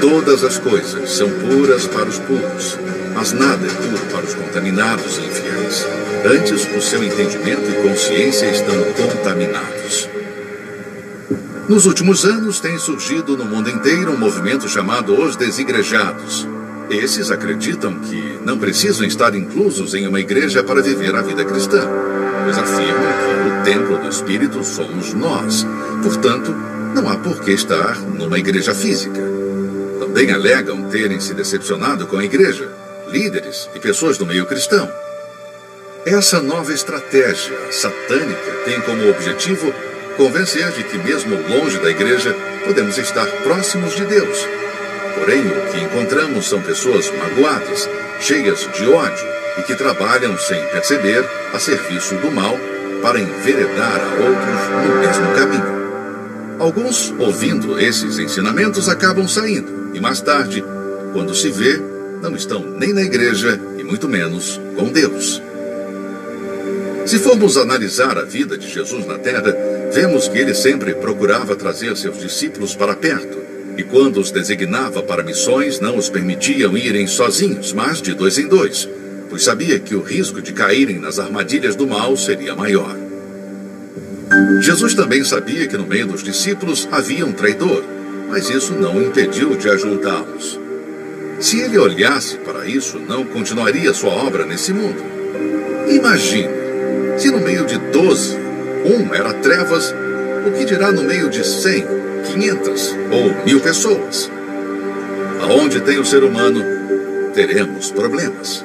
Todas 0.00 0.44
as 0.44 0.58
coisas 0.58 1.10
são 1.10 1.30
puras 1.30 1.86
para 1.86 2.06
os 2.06 2.18
puros, 2.18 2.78
mas 3.14 3.32
nada 3.32 3.66
é 3.66 3.70
puro 3.70 4.06
para 4.12 4.24
os 4.26 4.34
contaminados 4.34 5.18
e 5.18 5.26
infiéis. 5.26 5.86
Antes, 6.24 6.68
o 6.76 6.82
seu 6.82 7.02
entendimento 7.02 7.62
e 7.70 7.88
consciência 7.88 8.46
estão 8.50 8.74
contaminados. 8.92 10.08
Nos 11.66 11.86
últimos 11.86 12.26
anos, 12.26 12.60
tem 12.60 12.78
surgido 12.78 13.36
no 13.38 13.46
mundo 13.46 13.70
inteiro 13.70 14.12
um 14.12 14.18
movimento 14.18 14.68
chamado 14.68 15.18
Os 15.18 15.34
Desigrejados. 15.34 16.46
Esses 16.90 17.30
acreditam 17.30 17.94
que 18.00 18.38
não 18.44 18.58
precisam 18.58 19.06
estar 19.06 19.34
inclusos 19.34 19.94
em 19.94 20.06
uma 20.06 20.20
igreja 20.20 20.62
para 20.62 20.82
viver 20.82 21.14
a 21.14 21.22
vida 21.22 21.44
cristã, 21.44 21.88
pois 22.44 22.58
afirmam 22.58 23.12
que 23.32 23.48
o 23.48 23.64
templo 23.64 23.98
do 23.98 24.08
Espírito 24.08 24.62
somos 24.62 25.14
nós. 25.14 25.66
Portanto, 26.02 26.54
não 26.94 27.08
há 27.08 27.16
por 27.16 27.40
que 27.40 27.52
estar 27.52 27.98
numa 27.98 28.38
igreja 28.38 28.74
física. 28.74 29.22
Também 29.98 30.32
alegam 30.32 30.82
terem 30.90 31.18
se 31.18 31.32
decepcionado 31.32 32.06
com 32.06 32.18
a 32.18 32.24
igreja, 32.24 32.68
líderes 33.08 33.70
e 33.74 33.78
pessoas 33.78 34.18
do 34.18 34.26
meio 34.26 34.44
cristão. 34.44 34.90
Essa 36.06 36.40
nova 36.40 36.72
estratégia 36.72 37.70
satânica 37.70 38.52
tem 38.64 38.80
como 38.80 39.10
objetivo 39.10 39.70
convencer 40.16 40.70
de 40.72 40.82
que, 40.82 40.96
mesmo 40.96 41.36
longe 41.46 41.78
da 41.78 41.90
igreja, 41.90 42.34
podemos 42.64 42.96
estar 42.96 43.26
próximos 43.42 43.94
de 43.94 44.06
Deus. 44.06 44.48
Porém, 45.18 45.46
o 45.46 45.70
que 45.70 45.84
encontramos 45.84 46.48
são 46.48 46.62
pessoas 46.62 47.10
magoadas, 47.10 47.86
cheias 48.18 48.66
de 48.74 48.88
ódio 48.88 49.26
e 49.58 49.62
que 49.62 49.74
trabalham 49.74 50.38
sem 50.38 50.64
perceber 50.68 51.22
a 51.52 51.58
serviço 51.58 52.14
do 52.14 52.30
mal 52.30 52.56
para 53.02 53.20
enveredar 53.20 54.00
a 54.00 54.14
outros 54.24 54.88
no 54.88 55.00
mesmo 55.00 55.34
caminho. 55.34 55.80
Alguns, 56.58 57.14
ouvindo 57.18 57.78
esses 57.78 58.18
ensinamentos, 58.18 58.88
acabam 58.88 59.28
saindo 59.28 59.90
e 59.92 60.00
mais 60.00 60.22
tarde, 60.22 60.64
quando 61.12 61.34
se 61.34 61.50
vê, 61.50 61.78
não 62.22 62.34
estão 62.34 62.60
nem 62.62 62.94
na 62.94 63.02
igreja 63.02 63.60
e 63.78 63.84
muito 63.84 64.08
menos 64.08 64.58
com 64.76 64.88
Deus. 64.88 65.42
Se 67.06 67.18
formos 67.18 67.56
analisar 67.56 68.18
a 68.18 68.24
vida 68.24 68.56
de 68.56 68.68
Jesus 68.68 69.06
na 69.06 69.18
terra, 69.18 69.54
vemos 69.92 70.28
que 70.28 70.38
ele 70.38 70.54
sempre 70.54 70.94
procurava 70.94 71.56
trazer 71.56 71.96
seus 71.96 72.18
discípulos 72.20 72.74
para 72.74 72.94
perto 72.94 73.40
E 73.80 73.82
quando 73.82 74.20
os 74.20 74.30
designava 74.30 75.02
para 75.02 75.22
missões, 75.22 75.80
não 75.80 75.96
os 75.96 76.10
permitiam 76.10 76.76
irem 76.76 77.06
sozinhos, 77.06 77.72
mas 77.72 78.02
de 78.02 78.12
dois 78.12 78.36
em 78.36 78.46
dois, 78.46 78.86
pois 79.30 79.42
sabia 79.42 79.78
que 79.78 79.94
o 79.94 80.02
risco 80.02 80.42
de 80.42 80.52
caírem 80.52 80.98
nas 80.98 81.18
armadilhas 81.18 81.74
do 81.74 81.86
mal 81.86 82.14
seria 82.14 82.54
maior. 82.54 82.94
Jesus 84.60 84.94
também 84.94 85.24
sabia 85.24 85.66
que 85.66 85.78
no 85.78 85.86
meio 85.86 86.06
dos 86.06 86.22
discípulos 86.22 86.86
havia 86.92 87.24
um 87.24 87.32
traidor, 87.32 87.82
mas 88.28 88.50
isso 88.50 88.74
não 88.74 88.96
o 88.96 89.02
impediu 89.02 89.56
de 89.56 89.70
ajuntá-los. 89.70 90.60
Se 91.40 91.58
ele 91.60 91.78
olhasse 91.78 92.36
para 92.36 92.66
isso, 92.66 92.98
não 92.98 93.24
continuaria 93.24 93.94
sua 93.94 94.10
obra 94.10 94.44
nesse 94.44 94.74
mundo. 94.74 95.02
Imagine, 95.88 96.59
se 97.20 97.30
no 97.30 97.38
meio 97.38 97.66
de 97.66 97.76
doze, 97.76 98.34
um 98.82 99.14
era 99.14 99.34
trevas, 99.34 99.94
o 100.46 100.52
que 100.52 100.64
dirá 100.64 100.90
no 100.90 101.02
meio 101.02 101.28
de 101.28 101.46
cem, 101.46 101.84
quinhentas 102.24 102.96
ou 103.10 103.44
mil 103.44 103.60
pessoas? 103.60 104.30
Aonde 105.42 105.82
tem 105.82 105.98
o 105.98 106.04
ser 106.04 106.24
humano, 106.24 106.64
teremos 107.34 107.92
problemas. 107.92 108.64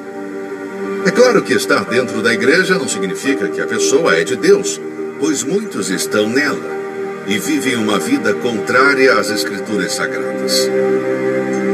É 1.04 1.10
claro 1.10 1.42
que 1.42 1.52
estar 1.52 1.84
dentro 1.84 2.22
da 2.22 2.32
igreja 2.32 2.78
não 2.78 2.88
significa 2.88 3.46
que 3.48 3.60
a 3.60 3.66
pessoa 3.66 4.16
é 4.16 4.24
de 4.24 4.36
Deus, 4.36 4.80
pois 5.20 5.42
muitos 5.42 5.90
estão 5.90 6.26
nela 6.26 6.58
e 7.26 7.38
vivem 7.38 7.76
uma 7.76 7.98
vida 7.98 8.32
contrária 8.32 9.18
às 9.18 9.28
Escrituras 9.28 9.92
Sagradas. 9.92 10.66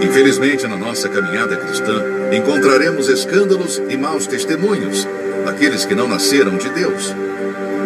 Infelizmente, 0.03 0.67
na 0.67 0.77
nossa 0.77 1.09
caminhada 1.09 1.57
cristã, 1.57 2.03
encontraremos 2.33 3.09
escândalos 3.09 3.81
e 3.89 3.97
maus 3.97 4.27
testemunhos 4.27 5.07
daqueles 5.45 5.85
que 5.85 5.95
não 5.95 6.09
nasceram 6.09 6.57
de 6.57 6.69
Deus. 6.71 7.15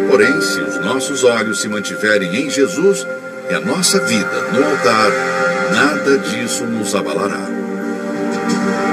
Porém, 0.09 0.41
se 0.41 0.61
os 0.61 0.77
nossos 0.85 1.23
olhos 1.23 1.61
se 1.61 1.67
mantiverem 1.67 2.35
em 2.35 2.49
Jesus 2.49 3.05
e 3.49 3.53
a 3.53 3.59
nossa 3.59 3.99
vida 3.99 4.47
no 4.53 4.63
altar, 4.63 5.11
nada 5.71 6.17
disso 6.17 6.65
nos 6.65 6.95
abalará. 6.95 7.45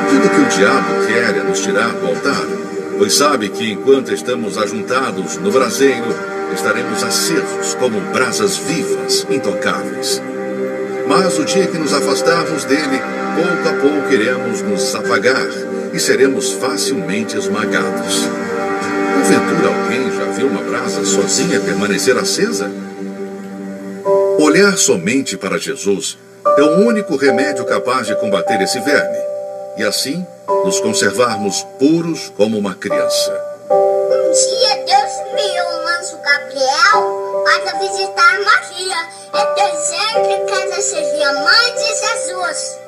Tudo 0.09 0.31
que 0.31 0.41
o 0.41 0.59
diabo 0.59 1.07
quer 1.07 1.37
é 1.39 1.43
nos 1.43 1.61
tirar 1.61 1.91
do 1.91 2.07
altar, 2.07 2.47
pois 2.99 3.15
sabe 3.15 3.49
que 3.49 3.73
enquanto 3.73 4.13
estamos 4.13 4.59
ajuntados 4.59 5.37
no 5.37 5.51
braseiro, 5.51 6.15
estaremos 6.53 7.03
acesos 7.03 7.75
como 7.75 8.01
brasas 8.13 8.57
vivas, 8.57 9.27
intocáveis. 9.31 10.23
Mas 11.07 11.39
o 11.39 11.45
dia 11.45 11.67
que 11.67 11.79
nos 11.79 11.93
afastarmos 11.93 12.65
dele, 12.65 13.01
pouco 13.35 13.69
a 13.69 13.81
pouco 13.81 14.13
iremos 14.13 14.63
nos 14.63 14.95
apagar 14.95 15.49
e 15.93 15.99
seremos 15.99 16.53
facilmente 16.53 17.37
esmagados. 17.37 18.44
Porventura 19.15 19.69
alguém 19.69 20.11
já 20.11 20.25
viu 20.33 20.49
uma 20.49 20.62
brasa 20.62 21.05
sozinha 21.05 21.61
permanecer 21.61 22.17
acesa? 22.17 22.69
Olhar 24.39 24.77
somente 24.77 25.37
para 25.37 25.57
Jesus 25.57 26.19
é 26.59 26.62
o 26.62 26.81
único 26.87 27.15
remédio 27.17 27.65
capaz 27.65 28.07
de 28.07 28.15
combater 28.17 28.61
esse 28.61 28.79
verme 28.81 29.17
e 29.77 29.85
assim 29.85 30.27
nos 30.65 30.81
conservarmos 30.81 31.62
puros 31.79 32.31
como 32.37 32.59
uma 32.59 32.75
criança. 32.75 33.33
Um 33.71 34.33
dia 34.33 34.85
Deus 34.85 35.12
enviou 35.33 35.67
o 35.67 35.87
anjo 35.89 36.19
Gabriel 36.23 37.01
para 37.45 37.79
visitar 37.79 38.41
Maria 38.41 39.01
e 39.33 39.47
dizer 39.55 40.45
que 40.45 40.53
ela 40.53 40.81
seria 40.81 41.33
mãe 41.33 41.75
de 41.75 41.87
Jesus. 41.87 42.79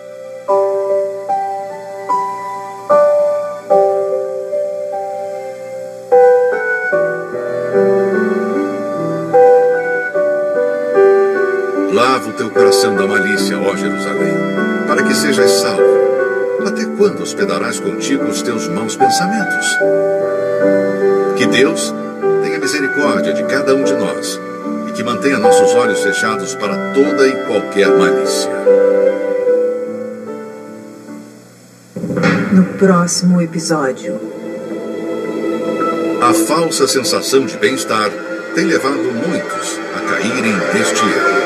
Lava 11.97 12.29
o 12.29 12.33
teu 12.35 12.51
coração 12.51 12.95
da 12.95 13.07
malícia, 13.07 13.59
ó 13.59 13.75
Jerusalém, 13.75 14.35
para 14.87 15.03
que 15.03 15.15
sejas 15.15 15.51
salvo. 15.51 15.83
Até 16.67 16.85
quando 16.85 17.23
hospedarás 17.23 17.81
contigo 17.81 18.25
os 18.25 18.43
teus 18.43 18.69
maus 18.69 18.95
pensamentos? 18.95 19.67
Que 21.39 21.47
Deus 21.47 21.95
tenha 22.43 22.59
misericórdia 22.59 23.33
de 23.33 23.43
cada 23.45 23.75
um 23.75 23.83
de 23.83 23.95
nós 23.95 24.39
e 24.89 24.93
que 24.93 25.03
mantenha 25.03 25.39
nossos 25.39 25.75
olhos 25.75 26.03
fechados 26.03 26.55
para 26.55 26.93
toda 26.93 27.27
e 27.27 27.33
qualquer 27.47 27.89
malícia. 27.89 28.51
No 32.53 32.65
próximo 32.77 33.41
episódio. 33.41 34.21
A 36.21 36.35
falsa 36.35 36.87
sensação 36.87 37.47
de 37.47 37.57
bem-estar 37.57 38.11
tem 38.55 38.67
levado 38.67 38.99
muitos 38.99 39.81
a 39.97 40.01
caírem 40.11 40.53
neste 40.75 41.03
erro. 41.03 41.46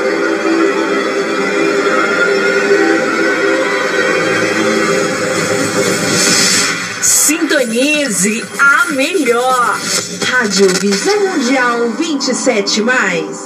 Sintonize 7.61 8.43
a 8.59 8.87
melhor. 8.93 9.79
Rádio 10.27 10.67
Visão 10.81 11.21
Mundial 11.21 11.91
27 11.91 12.81
mais. 12.81 13.39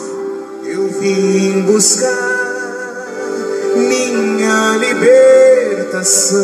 Eu 0.65 0.89
vim 1.01 1.63
buscar 1.63 3.07
minha 3.75 4.77
libertação. 4.77 6.39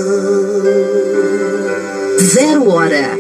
Zero 2.18 2.68
hora. 2.71 3.16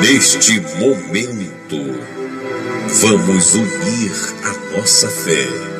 Neste 0.00 0.60
momento, 0.78 2.00
vamos 2.88 3.54
unir 3.54 4.12
a 4.44 4.78
nossa 4.78 5.08
fé. 5.08 5.79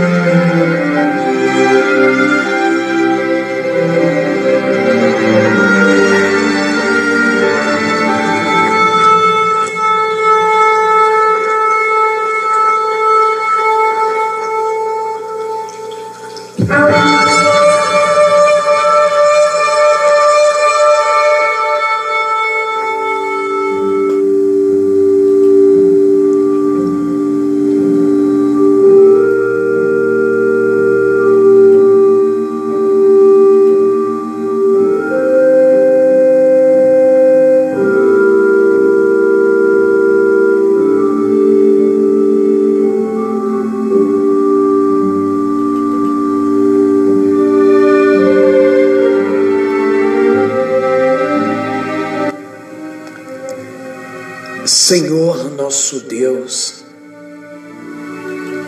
Senhor 54.83 55.51
nosso 55.51 55.99
Deus 55.99 56.83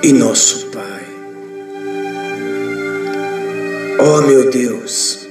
e 0.04 0.14
nosso 0.14 0.68
Pai. 0.68 1.08
Ó 3.98 4.22
meu 4.22 4.52
Deus, 4.52 5.28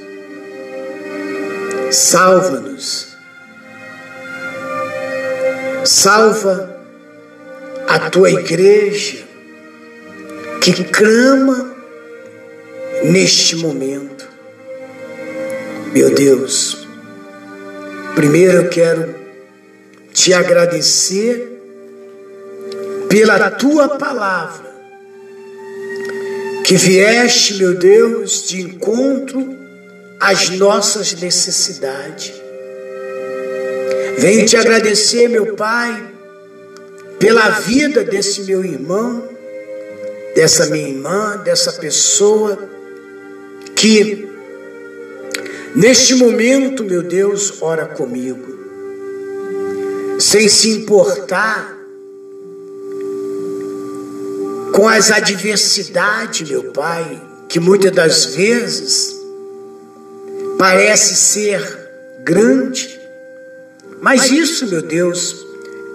salva-nos, 1.92 3.16
salva 5.84 6.76
a 7.86 8.10
tua 8.10 8.32
igreja 8.32 9.24
que 10.60 10.82
clama 10.82 11.76
neste 13.04 13.54
momento. 13.54 14.28
Meu 15.94 16.12
Deus, 16.12 16.88
primeiro 18.16 18.64
eu 18.64 18.68
quero 18.68 19.21
te 20.22 20.32
agradecer 20.32 21.60
pela 23.08 23.50
tua 23.50 23.98
palavra, 23.98 24.70
que 26.64 26.76
vieste, 26.76 27.54
meu 27.54 27.74
Deus, 27.74 28.46
de 28.46 28.60
encontro 28.62 29.56
às 30.20 30.50
nossas 30.50 31.14
necessidades. 31.14 32.32
Venho 34.18 34.46
te 34.46 34.56
agradecer, 34.56 35.28
meu 35.28 35.56
Pai, 35.56 36.10
pela 37.18 37.48
vida 37.50 38.04
desse 38.04 38.42
meu 38.42 38.64
irmão 38.64 39.32
dessa 40.34 40.66
minha 40.66 40.88
irmã, 40.88 41.36
dessa 41.44 41.72
pessoa 41.72 42.58
que 43.76 44.28
neste 45.74 46.14
momento, 46.14 46.84
meu 46.84 47.02
Deus, 47.02 47.60
ora 47.60 47.86
comigo, 47.86 48.51
sem 50.22 50.48
se 50.48 50.70
importar 50.70 51.76
com 54.72 54.88
as 54.88 55.10
adversidades, 55.10 56.48
meu 56.48 56.70
Pai, 56.72 57.20
que 57.48 57.58
muitas 57.58 57.90
das 57.90 58.26
vezes 58.26 59.16
parece 60.56 61.16
ser 61.16 61.60
grande, 62.22 63.00
mas 64.00 64.30
isso, 64.30 64.66
meu 64.68 64.80
Deus, 64.80 65.44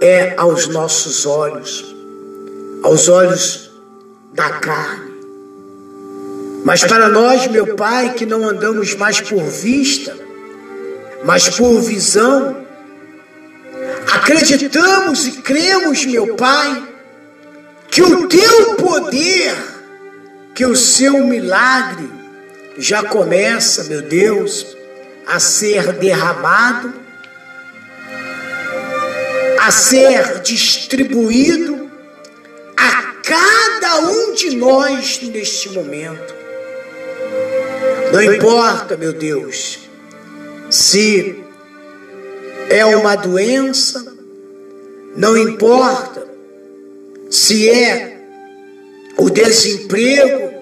é 0.01 0.33
aos 0.35 0.67
nossos 0.67 1.25
olhos, 1.25 1.95
aos 2.83 3.07
olhos 3.07 3.71
da 4.33 4.49
carne. 4.49 5.13
Mas 6.65 6.83
para 6.83 7.07
nós, 7.07 7.47
meu 7.47 7.75
Pai, 7.75 8.13
que 8.13 8.25
não 8.25 8.47
andamos 8.47 8.93
mais 8.93 9.21
por 9.21 9.41
vista, 9.41 10.13
mas 11.23 11.47
por 11.47 11.79
visão, 11.79 12.66
acreditamos 14.17 15.27
e 15.27 15.31
cremos, 15.41 16.05
meu 16.05 16.35
Pai, 16.35 16.87
que 17.89 18.01
o 18.01 18.27
teu 18.27 18.75
poder, 18.75 19.55
que 20.55 20.65
o 20.65 20.75
seu 20.75 21.25
milagre 21.25 22.09
já 22.77 23.03
começa, 23.03 23.83
meu 23.85 24.01
Deus, 24.01 24.75
a 25.25 25.39
ser 25.39 25.93
derramado, 25.93 26.93
a 29.59 29.71
ser 29.71 30.41
distribuído 30.41 31.89
a 32.75 33.03
cada 33.23 33.99
um 33.99 34.33
de 34.33 34.55
nós 34.55 35.19
neste 35.21 35.69
momento. 35.69 36.35
Não 38.11 38.21
importa, 38.21 38.95
meu 38.95 39.13
Deus, 39.13 39.79
se 40.69 41.46
é 42.69 42.85
uma 42.85 43.15
doença, 43.15 44.13
não 45.15 45.37
importa 45.37 46.27
se 47.29 47.69
é 47.69 48.19
o 49.17 49.29
desemprego, 49.29 50.53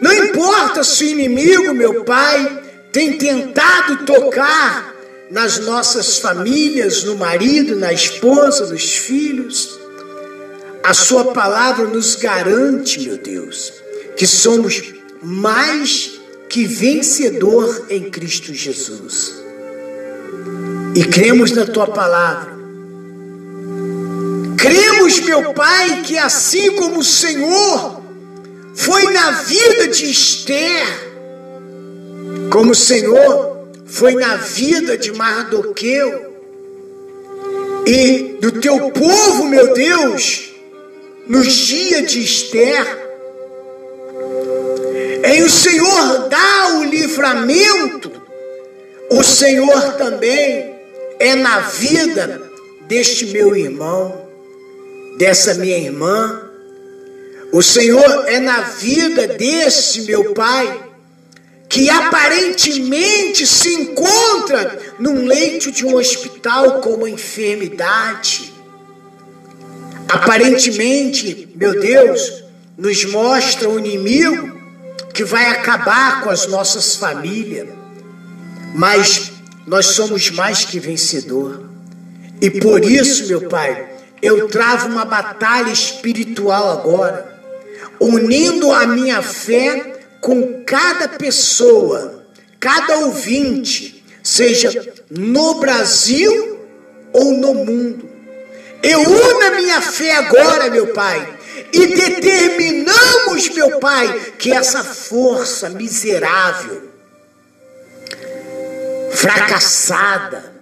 não 0.00 0.12
importa 0.12 0.84
se 0.84 1.04
o 1.04 1.08
inimigo, 1.08 1.74
meu 1.74 2.04
Pai, 2.04 2.62
tem 2.92 3.16
tentado 3.16 4.04
tocar 4.04 4.94
nas 5.30 5.58
nossas 5.60 6.18
famílias, 6.18 7.02
no 7.04 7.16
marido, 7.16 7.76
na 7.76 7.92
esposa, 7.92 8.66
nos 8.66 8.96
filhos. 8.96 9.78
A 10.82 10.94
Sua 10.94 11.32
palavra 11.32 11.86
nos 11.86 12.14
garante, 12.14 13.00
meu 13.00 13.16
Deus, 13.16 13.72
que 14.16 14.26
somos 14.26 14.94
mais 15.22 16.20
que 16.48 16.64
vencedor 16.64 17.86
em 17.90 18.08
Cristo 18.10 18.54
Jesus. 18.54 19.45
E 20.96 21.04
cremos 21.04 21.52
na 21.52 21.66
Tua 21.66 21.88
palavra. 21.88 22.56
Cremos, 24.56 25.20
meu 25.20 25.52
Pai, 25.52 26.00
que 26.00 26.16
assim 26.16 26.74
como 26.76 27.00
o 27.00 27.04
Senhor 27.04 28.02
foi 28.74 29.12
na 29.12 29.32
vida 29.42 29.88
de 29.88 30.10
Esther, 30.10 30.86
como 32.50 32.72
o 32.72 32.74
Senhor 32.74 33.68
foi 33.84 34.14
na 34.14 34.36
vida 34.36 34.96
de 34.96 35.12
Mardoqueu 35.12 36.34
e 37.86 38.38
do 38.40 38.52
teu 38.52 38.90
povo, 38.90 39.44
meu 39.44 39.74
Deus, 39.74 40.50
nos 41.26 41.52
dias 41.52 42.10
de 42.10 42.24
Esther, 42.24 43.06
em 45.24 45.42
o 45.42 45.50
Senhor 45.50 46.28
dá 46.30 46.78
o 46.78 46.84
livramento, 46.84 48.10
o 49.10 49.22
Senhor 49.22 49.92
também 49.98 50.65
é 51.18 51.34
na 51.34 51.60
vida 51.60 52.50
deste 52.86 53.26
meu 53.26 53.56
irmão, 53.56 54.26
dessa 55.18 55.54
minha 55.54 55.78
irmã, 55.78 56.46
o 57.52 57.62
Senhor 57.62 58.24
é 58.26 58.38
na 58.38 58.60
vida 58.60 59.26
desse 59.26 60.02
meu 60.02 60.34
pai, 60.34 60.84
que 61.68 61.88
aparentemente 61.88 63.46
se 63.46 63.72
encontra 63.72 64.78
num 64.98 65.26
leito 65.26 65.70
de 65.72 65.84
um 65.84 65.96
hospital 65.96 66.80
com 66.80 66.90
uma 66.90 67.08
enfermidade. 67.08 68.52
Aparentemente, 70.08 71.48
meu 71.54 71.80
Deus, 71.80 72.44
nos 72.76 73.04
mostra 73.06 73.68
o 73.68 73.78
inimigo 73.78 74.56
que 75.12 75.24
vai 75.24 75.46
acabar 75.46 76.22
com 76.22 76.30
as 76.30 76.46
nossas 76.46 76.94
famílias, 76.94 77.68
mas 78.74 79.32
nós 79.66 79.86
somos 79.86 80.30
mais 80.30 80.64
que 80.64 80.78
vencedor. 80.78 81.68
E 82.40 82.50
por 82.50 82.84
isso, 82.84 83.26
meu 83.26 83.48
Pai, 83.48 83.88
eu 84.22 84.48
travo 84.48 84.88
uma 84.88 85.04
batalha 85.04 85.70
espiritual 85.70 86.70
agora, 86.70 87.40
unindo 87.98 88.72
a 88.72 88.86
minha 88.86 89.22
fé 89.22 89.94
com 90.20 90.62
cada 90.64 91.08
pessoa, 91.08 92.26
cada 92.60 92.98
ouvinte, 92.98 94.04
seja 94.22 94.94
no 95.10 95.54
Brasil 95.54 96.60
ou 97.12 97.32
no 97.32 97.54
mundo. 97.54 98.08
Eu 98.82 99.00
uno 99.00 99.46
a 99.46 99.50
minha 99.50 99.80
fé 99.80 100.14
agora, 100.16 100.70
meu 100.70 100.88
Pai, 100.88 101.36
e 101.72 101.86
determinamos, 101.88 103.48
meu 103.50 103.78
Pai, 103.78 104.32
que 104.38 104.52
essa 104.52 104.84
força 104.84 105.70
miserável, 105.70 106.85
fracassada, 109.12 110.54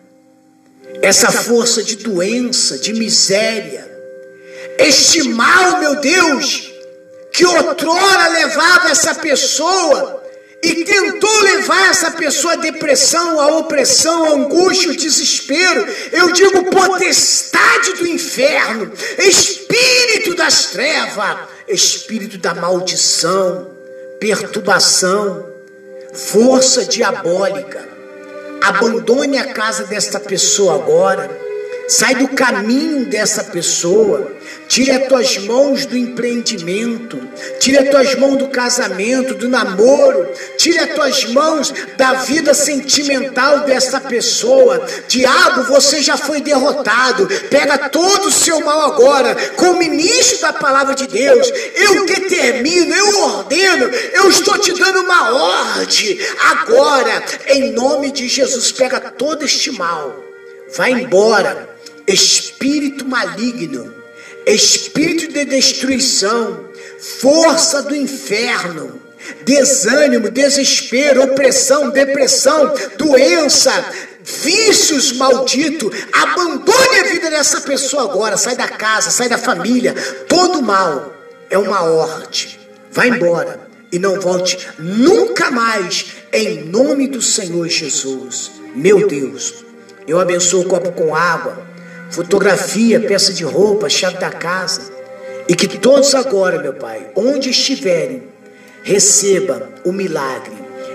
essa 1.03 1.31
força 1.31 1.83
de 1.83 1.97
doença, 1.97 2.79
de 2.79 2.93
miséria, 2.93 3.91
este 4.79 5.23
mal, 5.29 5.81
meu 5.81 5.97
Deus, 5.97 6.73
que 7.33 7.45
outrora 7.45 8.29
levava 8.29 8.91
essa 8.91 9.15
pessoa 9.15 10.23
e 10.63 10.85
tentou 10.85 11.41
levar 11.41 11.91
essa 11.91 12.13
pessoa 12.13 12.55
à 12.55 12.57
depressão, 12.57 13.39
à 13.39 13.59
opressão, 13.59 14.25
à 14.25 14.29
angústia, 14.31 14.91
ao 14.91 14.97
desespero. 14.97 15.87
Eu 16.11 16.33
digo 16.33 16.71
potestade 16.71 17.93
do 17.95 18.07
inferno, 18.07 18.91
espírito 19.19 20.35
das 20.35 20.67
trevas, 20.67 21.39
espírito 21.69 22.39
da 22.39 22.55
maldição, 22.55 23.71
perturbação, 24.19 25.47
força 26.15 26.85
diabólica. 26.85 27.94
Abandone 28.67 29.39
a 29.39 29.53
casa 29.53 29.85
desta 29.85 30.19
pessoa 30.19 30.77
agora. 30.77 31.44
Sai 31.89 32.15
do 32.15 32.29
caminho 32.29 33.07
dessa 33.07 33.45
pessoa. 33.45 34.33
Tire 34.67 34.91
as 34.91 35.09
tuas 35.09 35.39
mãos 35.39 35.87
do 35.87 35.97
empreendimento, 35.97 37.21
tire 37.61 37.79
as 37.79 37.91
tuas 37.91 38.15
mãos 38.17 38.37
do 38.39 38.49
casamento, 38.49 39.35
do 39.35 39.49
namoro, 39.49 40.29
tire 40.57 40.79
as 40.79 40.95
tuas 40.95 41.25
mãos 41.27 41.73
da 41.97 42.15
vida 42.15 42.55
sentimental 42.55 43.61
dessa 43.61 44.01
pessoa. 44.01 44.85
Diabo, 45.07 45.65
você 45.65 46.03
já 46.03 46.17
foi 46.17 46.41
derrotado. 46.41 47.29
Pega 47.51 47.89
todo 47.91 48.29
o 48.29 48.33
seu 48.33 48.61
mal 48.61 48.93
agora, 48.93 49.35
como 49.57 49.79
ministro 49.79 50.41
da 50.41 50.53
palavra 50.53 50.95
de 50.95 51.07
Deus. 51.07 51.49
Eu 51.75 52.07
determino, 52.07 52.95
eu 52.95 53.21
ordeno, 53.21 53.85
eu 54.15 54.31
estou 54.31 54.59
te 54.59 54.73
dando 54.73 55.01
uma 55.01 55.31
ordem 55.31 56.19
agora, 56.51 57.23
em 57.49 57.73
nome 57.73 58.11
de 58.11 58.27
Jesus. 58.29 58.73
Pega 58.73 58.99
todo 58.99 59.45
este 59.45 59.71
mal, 59.73 60.25
vai 60.75 60.93
embora, 60.93 61.74
espírito 62.07 63.07
maligno 63.07 64.05
espírito 64.47 65.33
de 65.33 65.45
destruição, 65.45 66.69
força 67.21 67.83
do 67.83 67.95
inferno, 67.95 69.01
desânimo, 69.45 70.31
desespero, 70.31 71.23
opressão, 71.23 71.91
depressão, 71.91 72.73
doença, 72.99 73.73
vícios 74.23 75.13
malditos. 75.13 75.91
Abandone 76.13 76.99
a 77.01 77.05
vida 77.05 77.31
dessa 77.31 77.61
pessoa 77.63 78.05
agora. 78.05 78.37
Sai 78.37 78.57
da 78.57 78.69
casa, 78.69 79.11
sai 79.11 79.29
da 79.29 79.39
família. 79.39 79.95
Todo 80.29 80.63
mal 80.63 81.15
é 81.49 81.59
uma 81.59 81.83
ordem. 81.83 82.59
Vai 82.91 83.09
embora 83.09 83.69
e 83.91 83.99
não 83.99 84.21
volte 84.21 84.59
nunca 84.79 85.51
mais, 85.51 86.07
em 86.33 86.65
nome 86.65 87.09
do 87.09 87.23
Senhor 87.23 87.69
Jesus. 87.69 88.53
Meu 88.75 89.07
Deus, 89.07 89.55
eu 90.07 90.21
abençoo 90.21 90.63
o 90.63 90.69
copo 90.69 90.93
com 90.93 91.15
água 91.15 91.74
fotografia, 92.15 93.01
peça 93.01 93.33
de 93.33 93.45
roupa, 93.45 93.89
chave 93.89 94.19
da 94.19 94.31
casa. 94.31 94.93
E 95.49 95.55
que 95.55 95.67
todos 95.79 96.15
agora, 96.15 96.63
meu 96.63 96.73
Pai, 96.73 97.11
onde 97.15 97.51
estiverem, 97.51 98.23
receba 98.83 99.69
o 99.85 99.93
milagre 99.93 100.55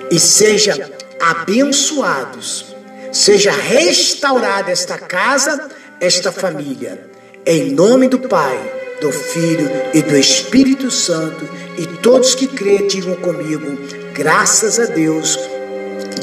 e 0.10 0.20
sejam 0.20 0.78
abençoados. 1.20 2.76
Seja 3.12 3.52
restaurada 3.52 4.72
esta 4.72 4.98
casa, 4.98 5.70
esta 6.00 6.32
família. 6.32 7.10
Em 7.46 7.72
nome 7.72 8.08
do 8.08 8.20
Pai, 8.20 8.58
do 9.02 9.12
Filho 9.12 9.70
e 9.94 10.02
do 10.02 10.16
Espírito 10.16 10.90
Santo. 10.90 11.48
E 11.78 11.86
todos 11.98 12.36
que 12.36 12.48
crêem, 12.48 12.88
digam 12.88 13.16
comigo, 13.16 13.78
graças 14.14 14.80
a 14.80 14.86
Deus. 14.86 15.40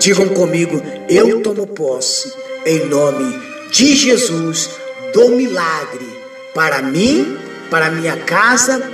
Digam 0.01 0.29
comigo, 0.29 0.81
eu 1.09 1.43
tomo 1.43 1.67
posse, 1.67 2.33
em 2.65 2.87
nome 2.87 3.57
de 3.71 3.95
Jesus, 3.95 4.71
do 5.17 5.31
milagre 5.31 6.07
para 6.55 6.83
mim, 6.83 7.39
para 7.71 7.91
minha 7.91 8.19
casa, 8.19 8.93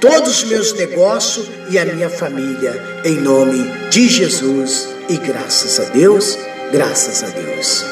todos 0.00 0.44
os 0.44 0.44
meus 0.44 0.72
negócios 0.74 1.50
e 1.68 1.76
a 1.76 1.84
minha 1.84 2.08
família, 2.08 3.00
em 3.04 3.16
nome 3.16 3.68
de 3.90 4.08
Jesus. 4.08 4.88
E 5.08 5.16
graças 5.16 5.80
a 5.80 5.90
Deus, 5.90 6.38
graças 6.70 7.24
a 7.24 7.26
Deus. 7.26 7.84